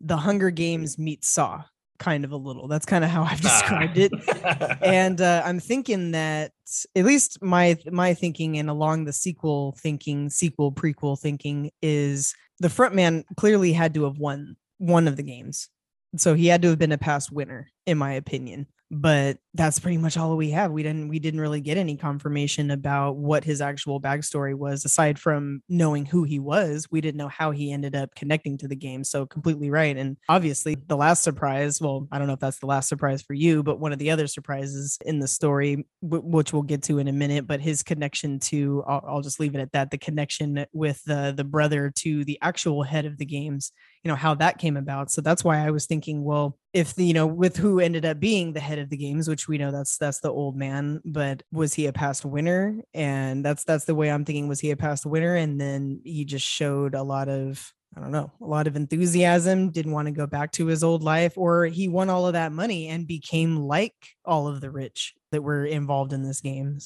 [0.00, 1.64] the Hunger Games meets Saw,
[1.98, 2.68] kind of a little.
[2.68, 4.12] That's kind of how I've described it.
[4.82, 6.52] and uh, I'm thinking that
[6.94, 12.70] at least my my thinking and along the sequel thinking, sequel prequel thinking is the
[12.70, 15.68] front man clearly had to have won one of the games
[16.16, 19.98] So he had to have been a past winner, in my opinion but that's pretty
[19.98, 20.70] much all we have.
[20.70, 25.18] We didn't we didn't really get any confirmation about what his actual backstory was aside
[25.18, 26.88] from knowing who he was.
[26.90, 29.04] We didn't know how he ended up connecting to the game.
[29.04, 29.96] So completely right.
[29.96, 33.34] And obviously the last surprise well i don't know if that's the last surprise for
[33.34, 36.98] you but one of the other surprises in the story w- which we'll get to
[36.98, 39.98] in a minute but his connection to I'll, I'll just leave it at that the
[39.98, 43.72] connection with the the brother to the actual head of the games
[44.06, 45.10] you know how that came about.
[45.10, 48.20] So that's why i was thinking well if the, you know with who ended up
[48.20, 51.42] being the head of the games which we know that's that's the old man but
[51.52, 54.76] was he a past winner and that's that's the way i'm thinking was he a
[54.76, 58.66] past winner and then he just showed a lot of I don't know, a lot
[58.66, 62.26] of enthusiasm, didn't want to go back to his old life, or he won all
[62.26, 66.42] of that money and became like all of the rich that were involved in this
[66.42, 66.78] game.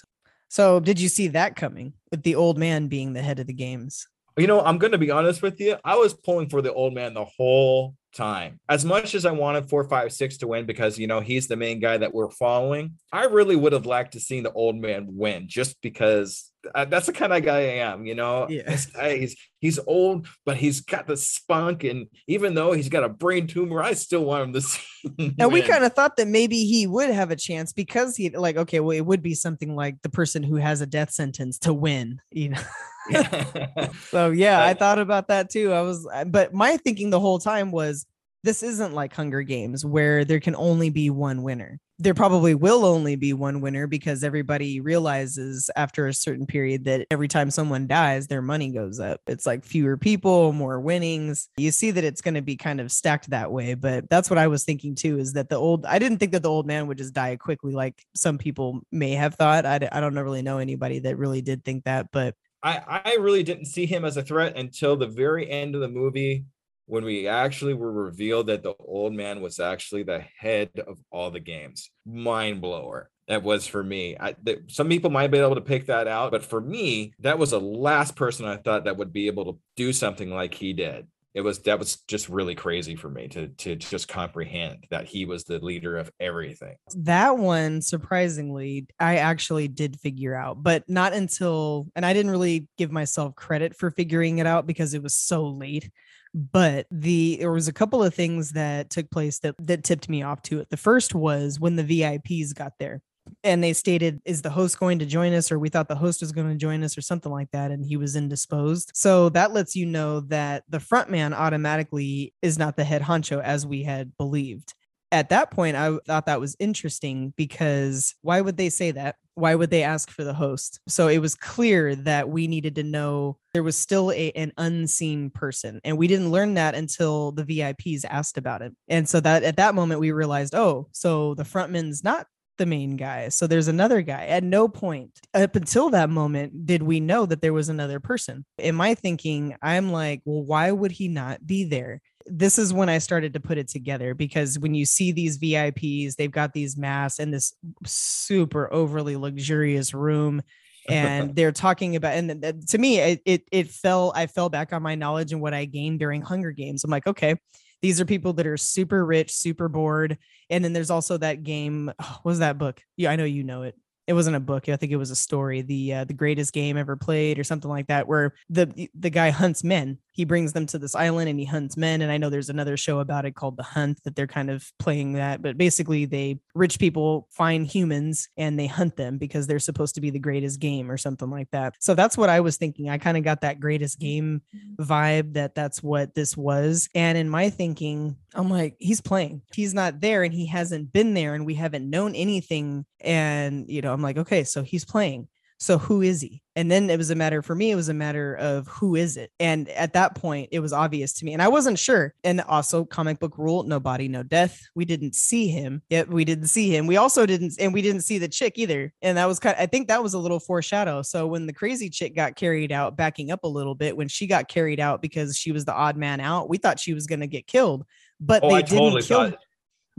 [0.48, 3.52] So, did you see that coming with the old man being the head of the
[3.52, 4.06] games?
[4.36, 5.76] You know, I'm going to be honest with you.
[5.84, 8.60] I was pulling for the old man the whole time.
[8.68, 11.56] As much as I wanted four, five, six to win because you know he's the
[11.56, 15.06] main guy that we're following, I really would have liked to see the old man
[15.08, 18.06] win just because uh, that's the kind of guy I am.
[18.06, 18.76] You know, yeah.
[19.14, 23.46] he's he's old, but he's got the spunk, and even though he's got a brain
[23.46, 25.34] tumor, I still want him to see.
[25.38, 28.56] And we kind of thought that maybe he would have a chance because he like
[28.56, 31.72] okay, well, it would be something like the person who has a death sentence to
[31.72, 32.20] win.
[32.30, 32.62] You know.
[34.10, 35.72] so yeah, I thought about that too.
[35.72, 38.06] I was, uh, but my thinking the whole time was
[38.42, 41.78] this isn't like Hunger Games where there can only be one winner.
[41.98, 47.06] There probably will only be one winner because everybody realizes after a certain period that
[47.10, 49.20] every time someone dies, their money goes up.
[49.26, 51.50] It's like fewer people, more winnings.
[51.58, 53.74] You see that it's going to be kind of stacked that way.
[53.74, 56.42] But that's what I was thinking too is that the old, I didn't think that
[56.42, 59.66] the old man would just die quickly like some people may have thought.
[59.66, 62.06] I, I don't really know anybody that really did think that.
[62.12, 65.82] But I, I really didn't see him as a threat until the very end of
[65.82, 66.46] the movie
[66.90, 71.30] when we actually were revealed that the old man was actually the head of all
[71.30, 71.88] the games.
[72.04, 73.08] Mind blower.
[73.28, 74.16] That was for me.
[74.18, 77.38] I, th- some people might be able to pick that out, but for me, that
[77.38, 80.72] was the last person I thought that would be able to do something like he
[80.72, 85.06] did it was that was just really crazy for me to to just comprehend that
[85.06, 90.82] he was the leader of everything that one surprisingly i actually did figure out but
[90.88, 95.02] not until and i didn't really give myself credit for figuring it out because it
[95.02, 95.88] was so late
[96.34, 100.22] but the there was a couple of things that took place that that tipped me
[100.22, 103.02] off to it the first was when the vips got there
[103.44, 105.50] and they stated, Is the host going to join us?
[105.50, 107.70] Or we thought the host was going to join us, or something like that.
[107.70, 108.92] And he was indisposed.
[108.94, 113.42] So that lets you know that the front man automatically is not the head honcho
[113.42, 114.74] as we had believed.
[115.12, 119.16] At that point, I thought that was interesting because why would they say that?
[119.34, 120.80] Why would they ask for the host?
[120.88, 125.30] So it was clear that we needed to know there was still a, an unseen
[125.30, 125.80] person.
[125.82, 128.72] And we didn't learn that until the VIPs asked about it.
[128.88, 132.26] And so that at that moment, we realized, oh, so the frontman's not
[132.58, 133.28] the main guy.
[133.28, 134.26] So there's another guy.
[134.26, 138.44] At no point up until that moment did we know that there was another person.
[138.58, 142.00] In my thinking, I'm like, well, why would he not be there?
[142.26, 146.16] This is when I started to put it together because when you see these VIPs,
[146.16, 147.54] they've got these masks and this
[147.86, 150.42] super overly luxurious room
[150.88, 154.82] and they're talking about and to me it, it it fell i fell back on
[154.82, 157.34] my knowledge and what i gained during hunger games i'm like okay
[157.82, 160.18] these are people that are super rich, super bored.
[160.48, 161.92] And then there's also that game.
[162.02, 162.82] Oh, was that book?
[162.96, 164.68] Yeah, I know you know it it wasn't a book.
[164.68, 167.70] I think it was a story, the uh, the greatest game ever played or something
[167.70, 169.98] like that, where the the guy hunts men.
[170.20, 172.02] He brings them to this island and he hunts men.
[172.02, 174.70] And I know there's another show about it called The Hunt that they're kind of
[174.78, 175.40] playing that.
[175.40, 180.02] But basically, they rich people find humans and they hunt them because they're supposed to
[180.02, 181.74] be the greatest game or something like that.
[181.80, 182.90] So that's what I was thinking.
[182.90, 184.42] I kind of got that greatest game
[184.76, 186.90] vibe that that's what this was.
[186.94, 189.40] And in my thinking, I'm like, he's playing.
[189.54, 192.84] He's not there and he hasn't been there and we haven't known anything.
[193.00, 195.28] And, you know, I'm like, okay, so he's playing.
[195.60, 196.42] So who is he?
[196.56, 199.18] And then it was a matter for me, it was a matter of who is
[199.18, 199.30] it?
[199.38, 201.34] And at that point, it was obvious to me.
[201.34, 202.14] And I wasn't sure.
[202.24, 204.60] And also, comic book rule no body, no death.
[204.74, 205.82] We didn't see him.
[205.90, 206.86] Yet we didn't see him.
[206.86, 208.92] We also didn't, and we didn't see the chick either.
[209.02, 211.02] And that was kind of, I think that was a little foreshadow.
[211.02, 214.26] So when the crazy chick got carried out, backing up a little bit, when she
[214.26, 217.20] got carried out because she was the odd man out, we thought she was going
[217.20, 217.84] to get killed.
[218.18, 219.34] But oh, they I didn't totally kill.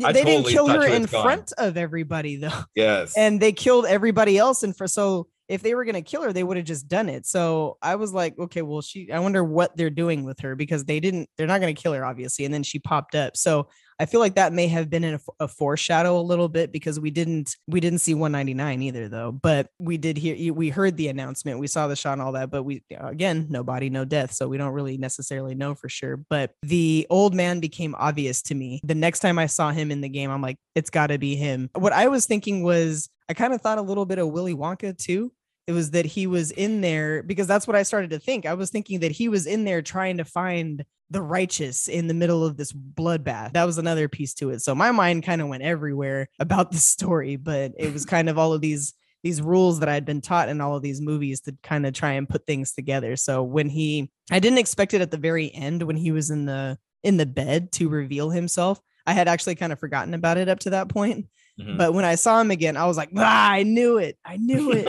[0.03, 1.21] I they totally didn't kill her in gone.
[1.21, 2.63] front of everybody though.
[2.75, 3.15] Yes.
[3.15, 4.63] And they killed everybody else.
[4.63, 7.09] And for so if they were going to kill her, they would have just done
[7.09, 7.25] it.
[7.25, 10.85] So I was like, okay, well, she, I wonder what they're doing with her because
[10.85, 12.45] they didn't, they're not going to kill her, obviously.
[12.45, 13.35] And then she popped up.
[13.35, 13.67] So
[14.01, 17.11] I feel like that may have been a, a foreshadow a little bit because we
[17.11, 21.59] didn't we didn't see 199 either though, but we did hear we heard the announcement,
[21.59, 24.33] we saw the shot and all that, but we uh, again no body no death,
[24.33, 26.17] so we don't really necessarily know for sure.
[26.17, 30.01] But the old man became obvious to me the next time I saw him in
[30.01, 30.31] the game.
[30.31, 31.69] I'm like, it's got to be him.
[31.75, 34.97] What I was thinking was I kind of thought a little bit of Willy Wonka
[34.97, 35.31] too
[35.71, 38.45] it was that he was in there because that's what I started to think.
[38.45, 42.13] I was thinking that he was in there trying to find the righteous in the
[42.13, 43.53] middle of this bloodbath.
[43.53, 44.61] That was another piece to it.
[44.61, 48.37] So my mind kind of went everywhere about the story, but it was kind of
[48.37, 51.55] all of these these rules that I'd been taught in all of these movies to
[51.61, 53.15] kind of try and put things together.
[53.15, 56.45] So when he I didn't expect it at the very end when he was in
[56.45, 58.81] the in the bed to reveal himself.
[59.07, 61.27] I had actually kind of forgotten about it up to that point.
[61.59, 61.77] Mm-hmm.
[61.77, 64.17] But when I saw him again, I was like, ah, I knew it.
[64.25, 64.87] I knew it.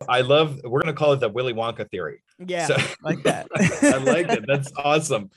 [0.08, 2.22] I love, we're going to call it the Willy Wonka theory.
[2.44, 3.46] Yeah, so, like that.
[3.56, 4.44] I like it.
[4.46, 5.30] That's awesome.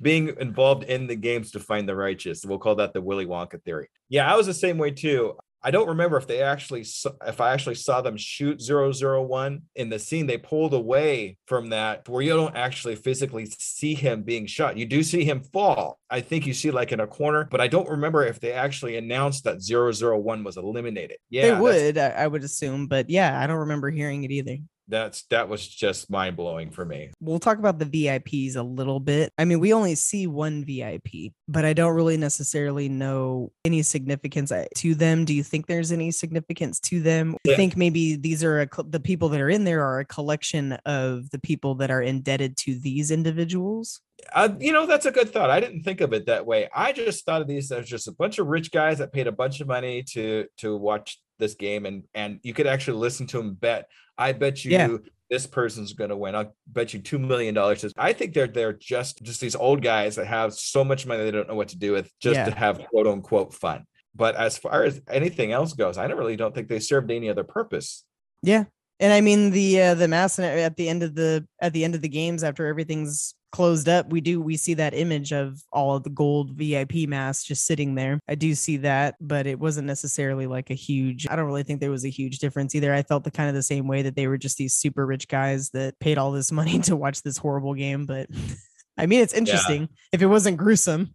[0.00, 2.44] Being involved in the games to find the righteous.
[2.44, 3.88] We'll call that the Willy Wonka theory.
[4.08, 5.36] Yeah, I was the same way too.
[5.62, 6.84] I don't remember if they actually
[7.26, 12.08] if I actually saw them shoot 001 in the scene they pulled away from that
[12.08, 14.76] where you don't actually physically see him being shot.
[14.76, 15.98] You do see him fall.
[16.08, 18.96] I think you see like in a corner, but I don't remember if they actually
[18.96, 21.18] announced that 001 was eliminated.
[21.28, 21.54] Yeah.
[21.54, 25.48] They would, I would assume, but yeah, I don't remember hearing it either that's that
[25.48, 27.10] was just mind blowing for me.
[27.20, 29.32] We'll talk about the VIPs a little bit.
[29.38, 34.50] I mean, we only see one VIP, but I don't really necessarily know any significance
[34.50, 35.24] uh, to them.
[35.24, 37.36] Do you think there's any significance to them?
[37.44, 37.54] Yeah.
[37.54, 40.72] I think maybe these are a, the people that are in there are a collection
[40.86, 44.00] of the people that are indebted to these individuals.
[44.32, 45.50] Uh, you know, that's a good thought.
[45.50, 46.68] I didn't think of it that way.
[46.74, 49.32] I just thought of these as just a bunch of rich guys that paid a
[49.32, 53.36] bunch of money to to watch this game and and you could actually listen to
[53.36, 54.96] them bet I bet you yeah.
[55.30, 56.34] this person's going to win.
[56.34, 57.84] I'll bet you two million dollars.
[57.96, 61.30] I think they're they're just just these old guys that have so much money they
[61.30, 62.44] don't know what to do with, just yeah.
[62.44, 63.84] to have quote unquote fun.
[64.14, 67.30] But as far as anything else goes, I don't really don't think they served any
[67.30, 68.04] other purpose.
[68.42, 68.64] Yeah,
[68.98, 71.94] and I mean the uh, the mass at the end of the at the end
[71.94, 75.96] of the games after everything's closed up, we do we see that image of all
[75.96, 78.20] of the gold VIP masks just sitting there.
[78.28, 81.26] I do see that, but it wasn't necessarily like a huge.
[81.28, 82.92] I don't really think there was a huge difference either.
[82.92, 85.28] I felt the kind of the same way that they were just these super rich
[85.28, 88.06] guys that paid all this money to watch this horrible game.
[88.06, 88.28] But
[88.98, 89.88] I mean, it's interesting yeah.
[90.12, 91.14] if it wasn't gruesome.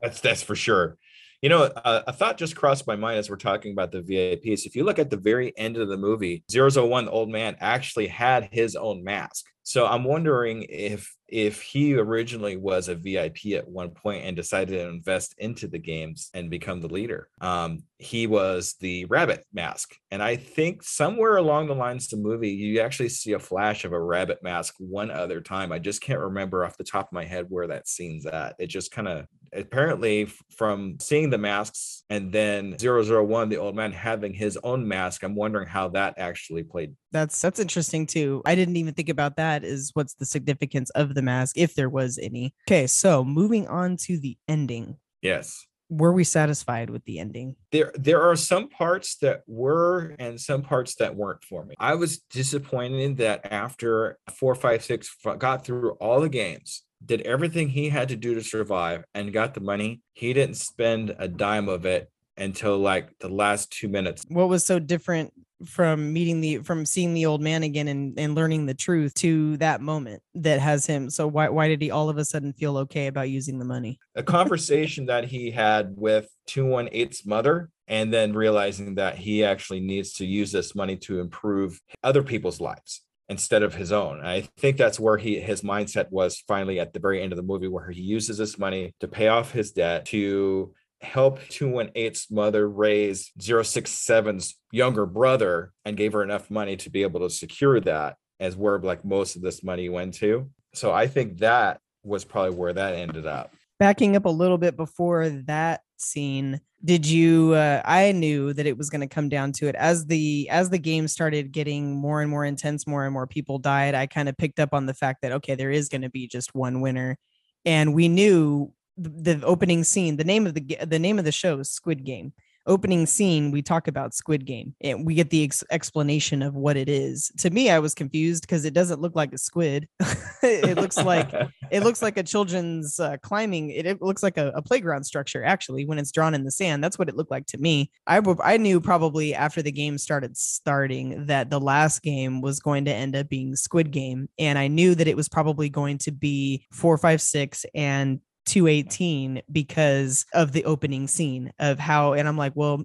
[0.00, 0.96] that's that's for sure.
[1.42, 4.64] You know, uh, a thought just crossed my mind as we're talking about the VIPs.
[4.64, 8.06] If you look at the very end of the movie, 001, the old man, actually
[8.06, 9.44] had his own mask.
[9.64, 14.74] So I'm wondering if if he originally was a VIP at one point and decided
[14.74, 17.28] to invest into the games and become the leader.
[17.40, 19.96] Um, he was the rabbit mask.
[20.10, 23.84] And I think somewhere along the lines of the movie, you actually see a flash
[23.84, 25.72] of a rabbit mask one other time.
[25.72, 28.54] I just can't remember off the top of my head where that scene's at.
[28.58, 33.92] It just kind of apparently from seeing the masks and then 001 the old man
[33.92, 38.54] having his own mask i'm wondering how that actually played that's that's interesting too i
[38.54, 42.18] didn't even think about that is what's the significance of the mask if there was
[42.18, 47.56] any okay so moving on to the ending yes were we satisfied with the ending?
[47.70, 51.74] There there are some parts that were and some parts that weren't for me.
[51.78, 58.08] I was disappointed that after 456 got through all the games, did everything he had
[58.08, 62.10] to do to survive and got the money, he didn't spend a dime of it
[62.36, 64.24] until like the last 2 minutes.
[64.28, 65.32] What was so different
[65.64, 69.56] from meeting the from seeing the old man again and, and learning the truth to
[69.58, 72.76] that moment that has him so why why did he all of a sudden feel
[72.76, 78.32] okay about using the money a conversation that he had with 218's mother and then
[78.32, 83.62] realizing that he actually needs to use this money to improve other people's lives instead
[83.62, 84.20] of his own.
[84.24, 87.42] I think that's where he his mindset was finally at the very end of the
[87.42, 92.68] movie where he uses this money to pay off his debt to help 218's mother
[92.68, 98.16] raise 067's younger brother and gave her enough money to be able to secure that
[98.40, 100.50] as where like most of this money went to.
[100.74, 103.54] So I think that was probably where that ended up.
[103.78, 108.76] Backing up a little bit before that scene, did you uh, I knew that it
[108.76, 112.20] was going to come down to it as the as the game started getting more
[112.20, 113.94] and more intense, more and more people died.
[113.94, 116.28] I kind of picked up on the fact that okay, there is going to be
[116.28, 117.16] just one winner.
[117.64, 121.32] And we knew the, the opening scene the name of the the name of the
[121.32, 122.32] show is squid game.
[122.66, 126.78] Opening scene we talk about squid game and we get the ex- explanation of what
[126.78, 127.30] it is.
[127.38, 129.88] To me i was confused because it doesn't look like a squid.
[130.44, 131.32] It looks like
[131.70, 135.42] it looks like a children's uh, climbing it, it, looks like a, a, playground structure
[135.42, 136.84] actually when it's drawn in the sand.
[136.84, 137.90] That's what it looked like to me.
[138.06, 142.60] I, w- I knew probably after the game started starting that the last game was
[142.60, 145.98] going to end up being squid game and i knew that it was probably going
[145.98, 152.52] to be 456 and 218 because of the opening scene of how and I'm like,
[152.54, 152.84] well,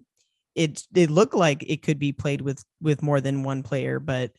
[0.56, 4.32] it it looked like it could be played with with more than one player, but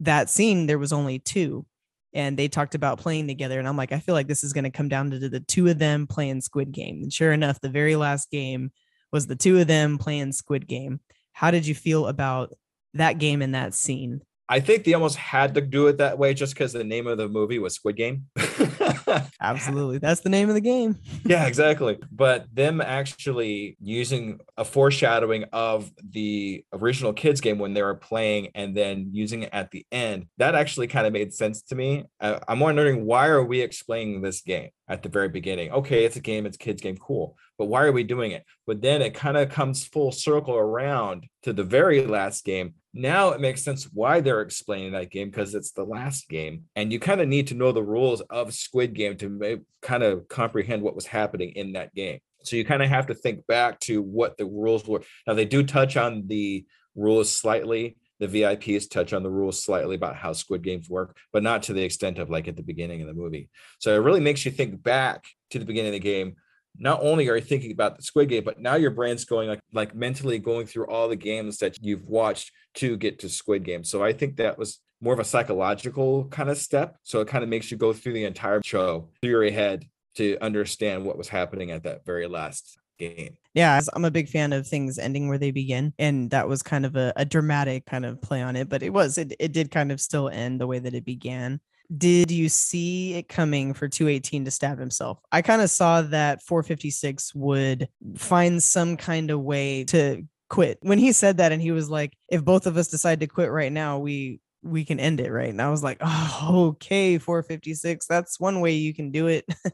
[0.00, 1.66] that scene there was only two
[2.12, 4.64] and they talked about playing together and i'm like i feel like this is going
[4.64, 7.02] to come down to the two of them playing squid game.
[7.02, 8.72] And sure enough the very last game
[9.12, 11.00] was the two of them playing squid game.
[11.32, 12.52] How did you feel about
[12.94, 16.34] that game and that scene I think they almost had to do it that way
[16.34, 18.26] just because the name of the movie was Squid Game.
[19.40, 19.98] Absolutely.
[19.98, 20.98] That's the name of the game.
[21.24, 21.98] yeah, exactly.
[22.10, 28.48] But them actually using a foreshadowing of the original kids game when they were playing
[28.56, 32.06] and then using it at the end, that actually kind of made sense to me.
[32.20, 34.70] Uh, I'm wondering why are we explaining this game?
[34.90, 35.70] At the very beginning.
[35.70, 37.36] Okay, it's a game, it's a kids game, cool.
[37.56, 38.44] But why are we doing it?
[38.66, 42.74] But then it kind of comes full circle around to the very last game.
[42.92, 46.64] Now it makes sense why they're explaining that game because it's the last game.
[46.74, 50.28] And you kind of need to know the rules of Squid Game to kind of
[50.28, 52.18] comprehend what was happening in that game.
[52.42, 55.02] So you kind of have to think back to what the rules were.
[55.24, 56.66] Now they do touch on the
[56.96, 61.42] rules slightly, the VIPs touch on the rules slightly about how Squid Games work, but
[61.42, 63.48] not to the extent of like at the beginning of the movie.
[63.78, 66.36] So it really makes you think back to the beginning of the game.
[66.78, 69.60] Not only are you thinking about the Squid Game, but now your brain's going like
[69.72, 73.82] like mentally going through all the games that you've watched to get to Squid Game.
[73.82, 76.96] So I think that was more of a psychological kind of step.
[77.02, 80.38] So it kind of makes you go through the entire show through your head to
[80.40, 83.36] understand what was happening at that very last game.
[83.54, 85.92] Yeah, I'm a big fan of things ending where they begin.
[85.98, 88.90] And that was kind of a, a dramatic kind of play on it, but it
[88.90, 91.60] was, it, it did kind of still end the way that it began.
[91.96, 95.18] Did you see it coming for 218 to stab himself?
[95.32, 100.78] I kind of saw that 456 would find some kind of way to quit.
[100.82, 103.50] When he said that and he was like, if both of us decide to quit
[103.50, 105.48] right now, we we can end it right.
[105.48, 108.06] And I was like, oh, okay, 456.
[108.06, 109.46] That's one way you can do it.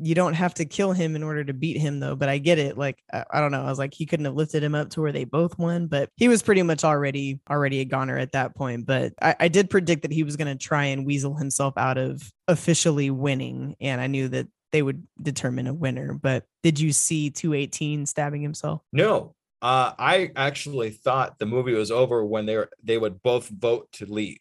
[0.00, 2.58] you don't have to kill him in order to beat him though but i get
[2.58, 4.90] it like I, I, don't know i was like he couldn't have lifted him up
[4.90, 8.32] to where they both won but he was pretty much already already a goner at
[8.32, 11.34] that point but i, I did predict that he was going to try and weasel
[11.34, 16.44] himself out of officially winning and i knew that they would determine a winner but
[16.62, 22.24] did you see 218 stabbing himself no uh, i actually thought the movie was over
[22.24, 24.40] when they were they would both vote to leave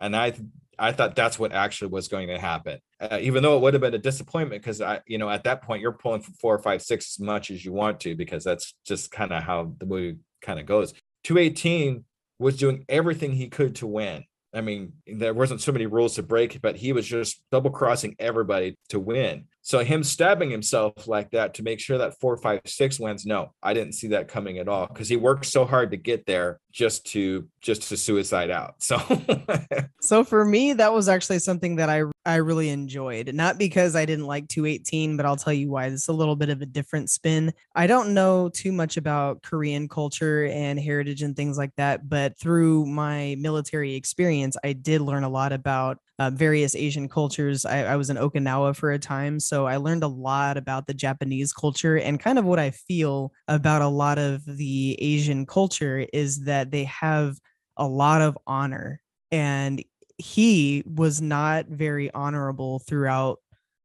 [0.00, 0.32] and i
[0.78, 2.80] I thought that's what actually was going to happen.
[3.02, 5.62] Uh, even though it would have been a disappointment because I, you know, at that
[5.62, 9.10] point you're pulling four, five, six as much as you want to because that's just
[9.10, 10.94] kind of how the movie kind of goes.
[11.24, 12.04] 218
[12.38, 14.24] was doing everything he could to win.
[14.54, 18.14] I mean, there wasn't so many rules to break, but he was just double crossing
[18.18, 19.46] everybody to win.
[19.62, 23.52] So him stabbing himself like that to make sure that four, five, six wins, no,
[23.62, 26.60] I didn't see that coming at all because he worked so hard to get there
[26.72, 28.82] just to just to suicide out.
[28.82, 28.98] So
[30.02, 33.32] So for me, that was actually something that I I really enjoyed.
[33.32, 35.86] Not because I didn't like 218, but I'll tell you why.
[35.86, 37.52] It's a little bit of a different spin.
[37.76, 42.36] I don't know too much about Korean culture and heritage and things like that, but
[42.38, 47.64] through my military experience, I did learn a lot about uh, various Asian cultures.
[47.64, 50.94] I, I was in Okinawa for a time, so I learned a lot about the
[50.94, 56.06] Japanese culture and kind of what I feel about a lot of the Asian culture
[56.12, 57.38] is that they have
[57.76, 59.00] a lot of honor.
[59.30, 59.82] And
[60.18, 63.38] he was not very honorable throughout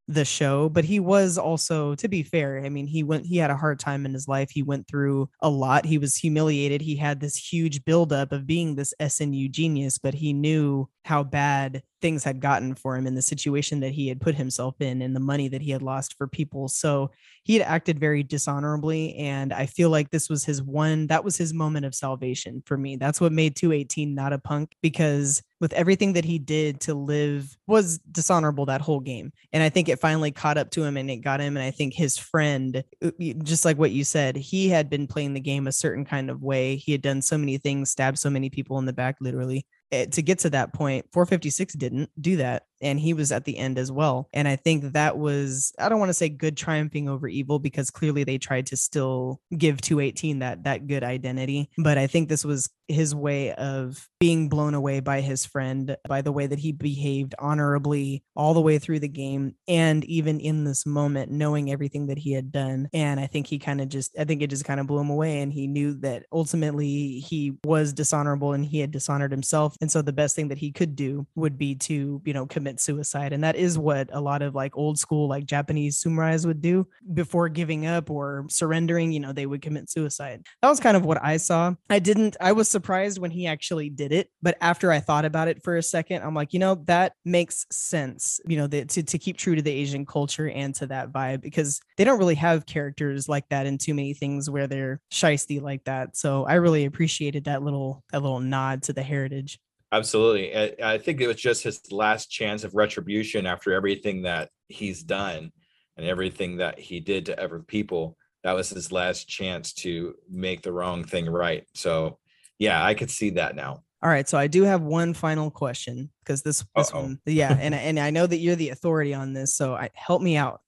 [0.09, 3.51] the show but he was also to be fair i mean he went he had
[3.51, 6.95] a hard time in his life he went through a lot he was humiliated he
[6.95, 12.23] had this huge buildup of being this snu genius but he knew how bad things
[12.23, 15.19] had gotten for him in the situation that he had put himself in and the
[15.19, 16.67] money that he had lost for people.
[16.67, 17.11] So
[17.43, 19.15] he had acted very dishonorably.
[19.15, 22.77] And I feel like this was his one, that was his moment of salvation for
[22.77, 22.97] me.
[22.97, 27.57] That's what made 218 not a punk because with everything that he did to live
[27.65, 29.31] was dishonorable that whole game.
[29.53, 31.57] And I think it finally caught up to him and it got him.
[31.57, 33.11] And I think his friend, uh,
[33.43, 36.43] just like what you said, he had been playing the game a certain kind of
[36.43, 36.75] way.
[36.75, 39.65] He had done so many things, stabbed so many people in the back, literally.
[39.91, 43.57] Eh, to get to that point 456 didn't do that and he was at the
[43.57, 47.09] end as well and i think that was i don't want to say good triumphing
[47.09, 51.97] over evil because clearly they tried to still give 218 that that good identity but
[51.97, 56.31] i think this was his way of being blown away by his friend by the
[56.31, 60.85] way that he behaved honorably all the way through the game and even in this
[60.85, 64.23] moment knowing everything that he had done and i think he kind of just i
[64.23, 67.93] think it just kind of blew him away and he knew that ultimately he was
[67.93, 71.27] dishonorable and he had dishonored himself and so the best thing that he could do
[71.35, 73.31] would be to you know commit commit suicide.
[73.31, 76.85] And that is what a lot of like old school, like Japanese samurais would do
[77.13, 80.45] before giving up or surrendering, you know, they would commit suicide.
[80.61, 81.73] That was kind of what I saw.
[81.89, 84.29] I didn't, I was surprised when he actually did it.
[84.41, 87.65] But after I thought about it for a second, I'm like, you know, that makes
[87.71, 91.13] sense, you know, the, to, to keep true to the Asian culture and to that
[91.13, 94.99] vibe because they don't really have characters like that in too many things where they're
[95.11, 96.17] shisty like that.
[96.17, 99.59] So I really appreciated that little, that little nod to the heritage.
[99.91, 100.55] Absolutely.
[100.55, 105.01] I, I think it was just his last chance of retribution after everything that he's
[105.03, 105.51] done
[105.95, 108.17] and everything that he did to other people.
[108.43, 111.65] That was his last chance to make the wrong thing right.
[111.73, 112.19] So,
[112.59, 113.83] yeah, I could see that now.
[114.03, 117.01] All right, so I do have one final question because this this Uh-oh.
[117.01, 120.21] one, yeah, and and I know that you're the authority on this, so I, help
[120.21, 120.61] me out.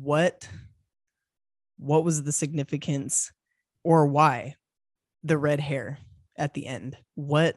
[0.00, 0.48] What
[1.78, 3.32] what was the significance
[3.82, 4.54] or why
[5.24, 5.98] the red hair
[6.36, 6.96] at the end?
[7.16, 7.56] What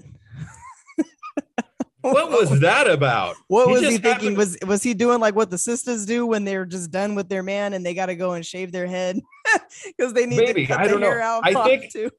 [2.04, 3.36] What was that about?
[3.48, 4.36] What He was he thinking?
[4.36, 7.44] Was was he doing like what the sisters do when they're just done with their
[7.44, 9.20] man and they got to go and shave their head
[9.86, 11.08] because they need Maybe, to cut I don't know.
[11.08, 11.42] hair out?
[11.46, 12.12] I think- too.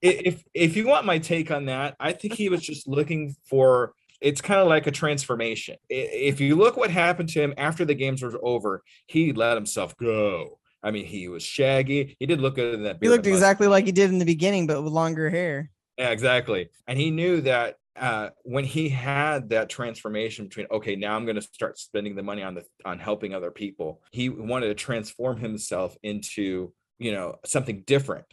[0.00, 3.92] If if you want my take on that, I think he was just looking for
[4.22, 5.76] it's kind of like a transformation.
[5.90, 9.94] If you look what happened to him after the games were over, he let himself
[9.98, 10.58] go.
[10.82, 12.16] I mean, he was shaggy.
[12.18, 12.96] He did look good in that.
[13.02, 15.70] He looked exactly like he did in the beginning, but with longer hair.
[15.98, 16.70] Yeah, exactly.
[16.86, 21.36] And he knew that uh, when he had that transformation between, okay, now I'm going
[21.36, 24.02] to start spending the money on the on helping other people.
[24.12, 28.26] He wanted to transform himself into, you know, something different.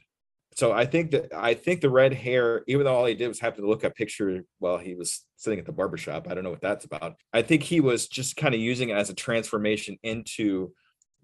[0.55, 3.39] So I think that I think the red hair, even though all he did was
[3.39, 6.51] happen to look at picture while he was sitting at the barbershop, I don't know
[6.51, 7.15] what that's about.
[7.31, 10.73] I think he was just kind of using it as a transformation into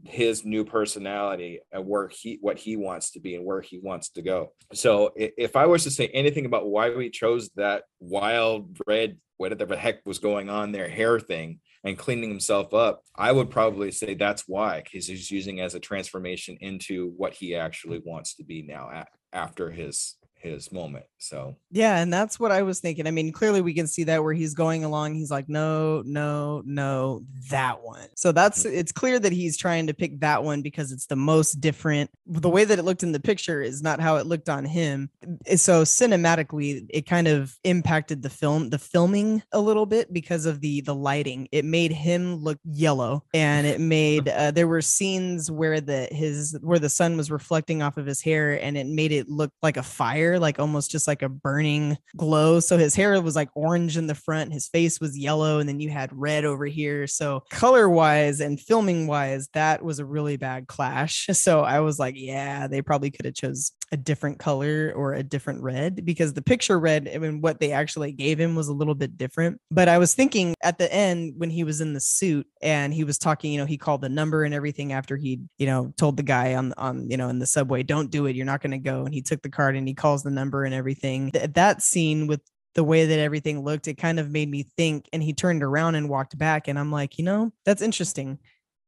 [0.06, 4.10] his new personality and where he what he wants to be and where he wants
[4.12, 4.54] to go.
[4.74, 9.66] So if I was to say anything about why we chose that wild red, whatever
[9.66, 13.92] the heck was going on there, hair thing and cleaning himself up, I would probably
[13.92, 18.44] say that's why because he's using as a transformation into what he actually wants to
[18.44, 21.06] be now after his his moment.
[21.20, 23.06] So Yeah, and that's what I was thinking.
[23.06, 26.64] I mean, clearly we can see that where he's going along, he's like, no, no,
[26.66, 28.08] no, that one.
[28.16, 31.56] So that's it's clear that he's trying to pick that one because it's the most
[31.62, 32.10] different.
[32.26, 35.10] The way that it looked in the picture is not how it looked on him.
[35.46, 40.46] Eh, So cinematically, it kind of impacted the film, the filming a little bit because
[40.46, 41.50] of the the lighting.
[41.52, 46.58] It made him look yellow, and it made uh, there were scenes where the his
[46.62, 49.76] where the sun was reflecting off of his hair, and it made it look like
[49.76, 52.62] a fire, like almost just like a burning glow.
[52.62, 55.82] So his hair was like orange in the front, his face was yellow, and then
[55.82, 57.06] you had red over here.
[57.08, 61.28] So color wise and filming wise, that was a really bad clash.
[61.40, 65.24] So I was like, yeah, they probably could have chose a different color or a
[65.24, 68.68] different red because the picture red, I eh, mean, what they actually gave him was
[68.68, 69.60] a little bit different.
[69.72, 73.04] But I was thinking at the end when he was in the suit and he
[73.04, 76.18] was talking, you know, he called the number and everything after he, you know, told
[76.18, 78.72] the guy on on, you know, in the subway, don't do it, you're not going
[78.72, 79.06] to go.
[79.06, 81.32] And he took the card and he calls the number and everything.
[81.32, 82.42] Th- that scene with
[82.76, 85.10] the way that everything looked, it kind of made me think.
[85.12, 88.40] And he turned around and walked back, and I'm like, you know, that's interesting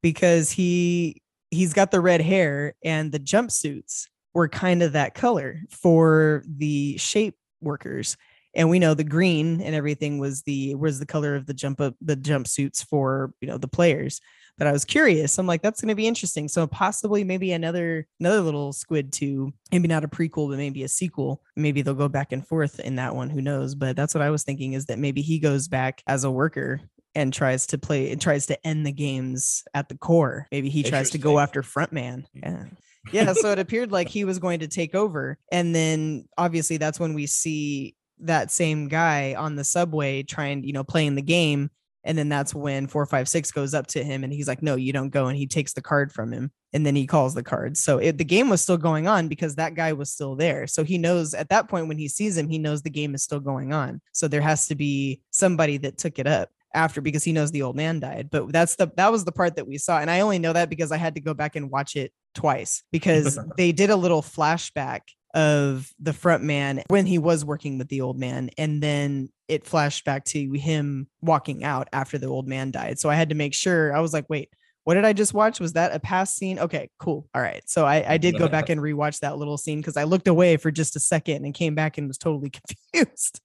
[0.01, 5.61] because he he's got the red hair and the jumpsuits were kind of that color
[5.69, 8.17] for the shape workers
[8.53, 11.79] and we know the green and everything was the was the color of the jump
[11.79, 14.19] up the jumpsuits for you know the players
[14.57, 18.07] but i was curious i'm like that's going to be interesting so possibly maybe another
[18.19, 22.09] another little squid 2 maybe not a prequel but maybe a sequel maybe they'll go
[22.09, 24.85] back and forth in that one who knows but that's what i was thinking is
[24.85, 26.81] that maybe he goes back as a worker
[27.13, 30.83] and tries to play and tries to end the games at the core maybe he
[30.83, 32.65] tries to go after frontman yeah
[33.11, 36.99] yeah so it appeared like he was going to take over and then obviously that's
[36.99, 41.69] when we see that same guy on the subway trying you know playing the game
[42.03, 45.09] and then that's when 456 goes up to him and he's like no you don't
[45.09, 47.97] go and he takes the card from him and then he calls the card so
[47.97, 50.67] it, the game was still going on because that guy was still there.
[50.67, 53.23] So he knows at that point when he sees him he knows the game is
[53.23, 54.01] still going on.
[54.13, 57.63] So there has to be somebody that took it up after because he knows the
[57.63, 58.29] old man died.
[58.31, 60.69] But that's the that was the part that we saw and i only know that
[60.69, 64.21] because i had to go back and watch it twice because they did a little
[64.21, 65.01] flashback
[65.33, 69.65] of the front man when he was working with the old man and then it
[69.65, 72.99] flashed back to him walking out after the old man died.
[72.99, 74.49] So i had to make sure i was like wait
[74.83, 75.59] what did i just watch?
[75.59, 76.59] Was that a past scene?
[76.59, 77.63] Okay cool all right.
[77.65, 80.57] So i, I did go back and rewatch that little scene because i looked away
[80.57, 82.51] for just a second and came back and was totally
[82.93, 83.39] confused.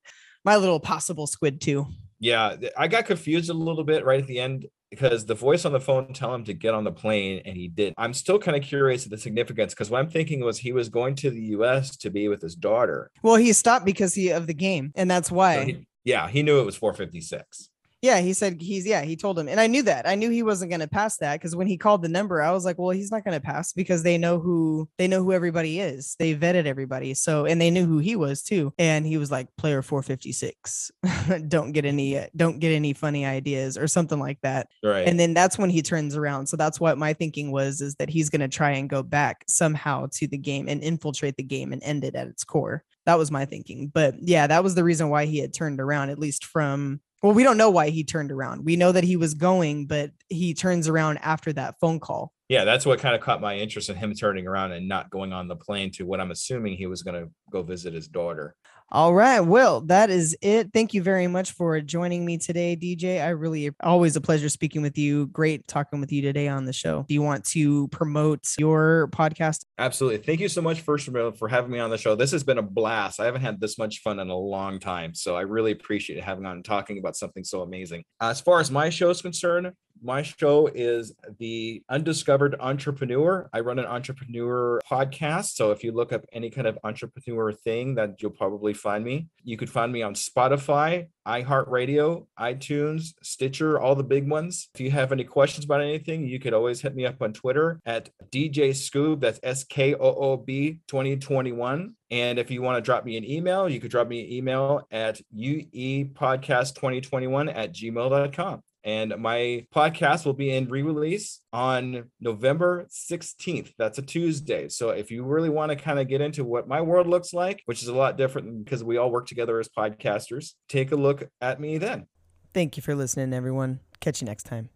[0.44, 1.86] My little possible squid too.
[2.18, 5.72] Yeah, I got confused a little bit right at the end because the voice on
[5.72, 7.92] the phone tell him to get on the plane and he did.
[7.96, 10.88] I'm still kind of curious of the significance because what I'm thinking was he was
[10.88, 13.10] going to the US to be with his daughter.
[13.22, 16.42] well he stopped because he of the game and that's why So he- yeah, he
[16.44, 17.68] knew it was 456.
[18.06, 19.48] Yeah, he said he's yeah, he told him.
[19.48, 20.08] And I knew that.
[20.08, 22.52] I knew he wasn't going to pass that cuz when he called the number, I
[22.52, 25.32] was like, well, he's not going to pass because they know who they know who
[25.32, 26.14] everybody is.
[26.20, 27.14] They vetted everybody.
[27.14, 28.72] So and they knew who he was too.
[28.78, 30.92] And he was like player 456.
[31.48, 34.68] don't get any uh, don't get any funny ideas or something like that.
[34.84, 35.08] Right.
[35.08, 36.46] And then that's when he turns around.
[36.46, 39.44] So that's what my thinking was is that he's going to try and go back
[39.48, 42.84] somehow to the game and infiltrate the game and end it at its core.
[43.06, 43.88] That was my thinking.
[43.88, 47.32] But yeah, that was the reason why he had turned around, at least from well,
[47.32, 48.64] we don't know why he turned around.
[48.64, 52.32] We know that he was going, but he turns around after that phone call.
[52.48, 55.32] Yeah, that's what kind of caught my interest in him turning around and not going
[55.32, 58.54] on the plane to what I'm assuming he was going to go visit his daughter.
[58.92, 59.40] All right.
[59.40, 60.72] Well, that is it.
[60.72, 63.20] Thank you very much for joining me today, DJ.
[63.20, 65.26] I really always a pleasure speaking with you.
[65.26, 67.04] Great talking with you today on the show.
[67.08, 69.64] Do you want to promote your podcast?
[69.76, 70.18] Absolutely.
[70.18, 72.14] Thank you so much, first for having me on the show.
[72.14, 73.18] This has been a blast.
[73.18, 75.14] I haven't had this much fun in a long time.
[75.14, 78.04] So I really appreciate having on talking about something so amazing.
[78.20, 79.72] As far as my show is concerned,
[80.02, 83.48] my show is the Undiscovered Entrepreneur.
[83.52, 85.54] I run an entrepreneur podcast.
[85.54, 89.28] So if you look up any kind of entrepreneur thing, that you'll probably find me.
[89.42, 94.68] You could find me on Spotify, iHeartRadio, iTunes, Stitcher, all the big ones.
[94.74, 97.80] If you have any questions about anything, you could always hit me up on Twitter
[97.84, 99.20] at DJ Skoob.
[99.20, 101.94] That's S K O O B 2021.
[102.10, 104.86] And if you want to drop me an email, you could drop me an email
[104.90, 108.62] at uepodcast2021 at gmail.com.
[108.86, 113.72] And my podcast will be in re release on November 16th.
[113.76, 114.68] That's a Tuesday.
[114.68, 117.62] So if you really want to kind of get into what my world looks like,
[117.66, 121.28] which is a lot different because we all work together as podcasters, take a look
[121.40, 122.06] at me then.
[122.54, 123.80] Thank you for listening, everyone.
[124.00, 124.70] Catch you next time.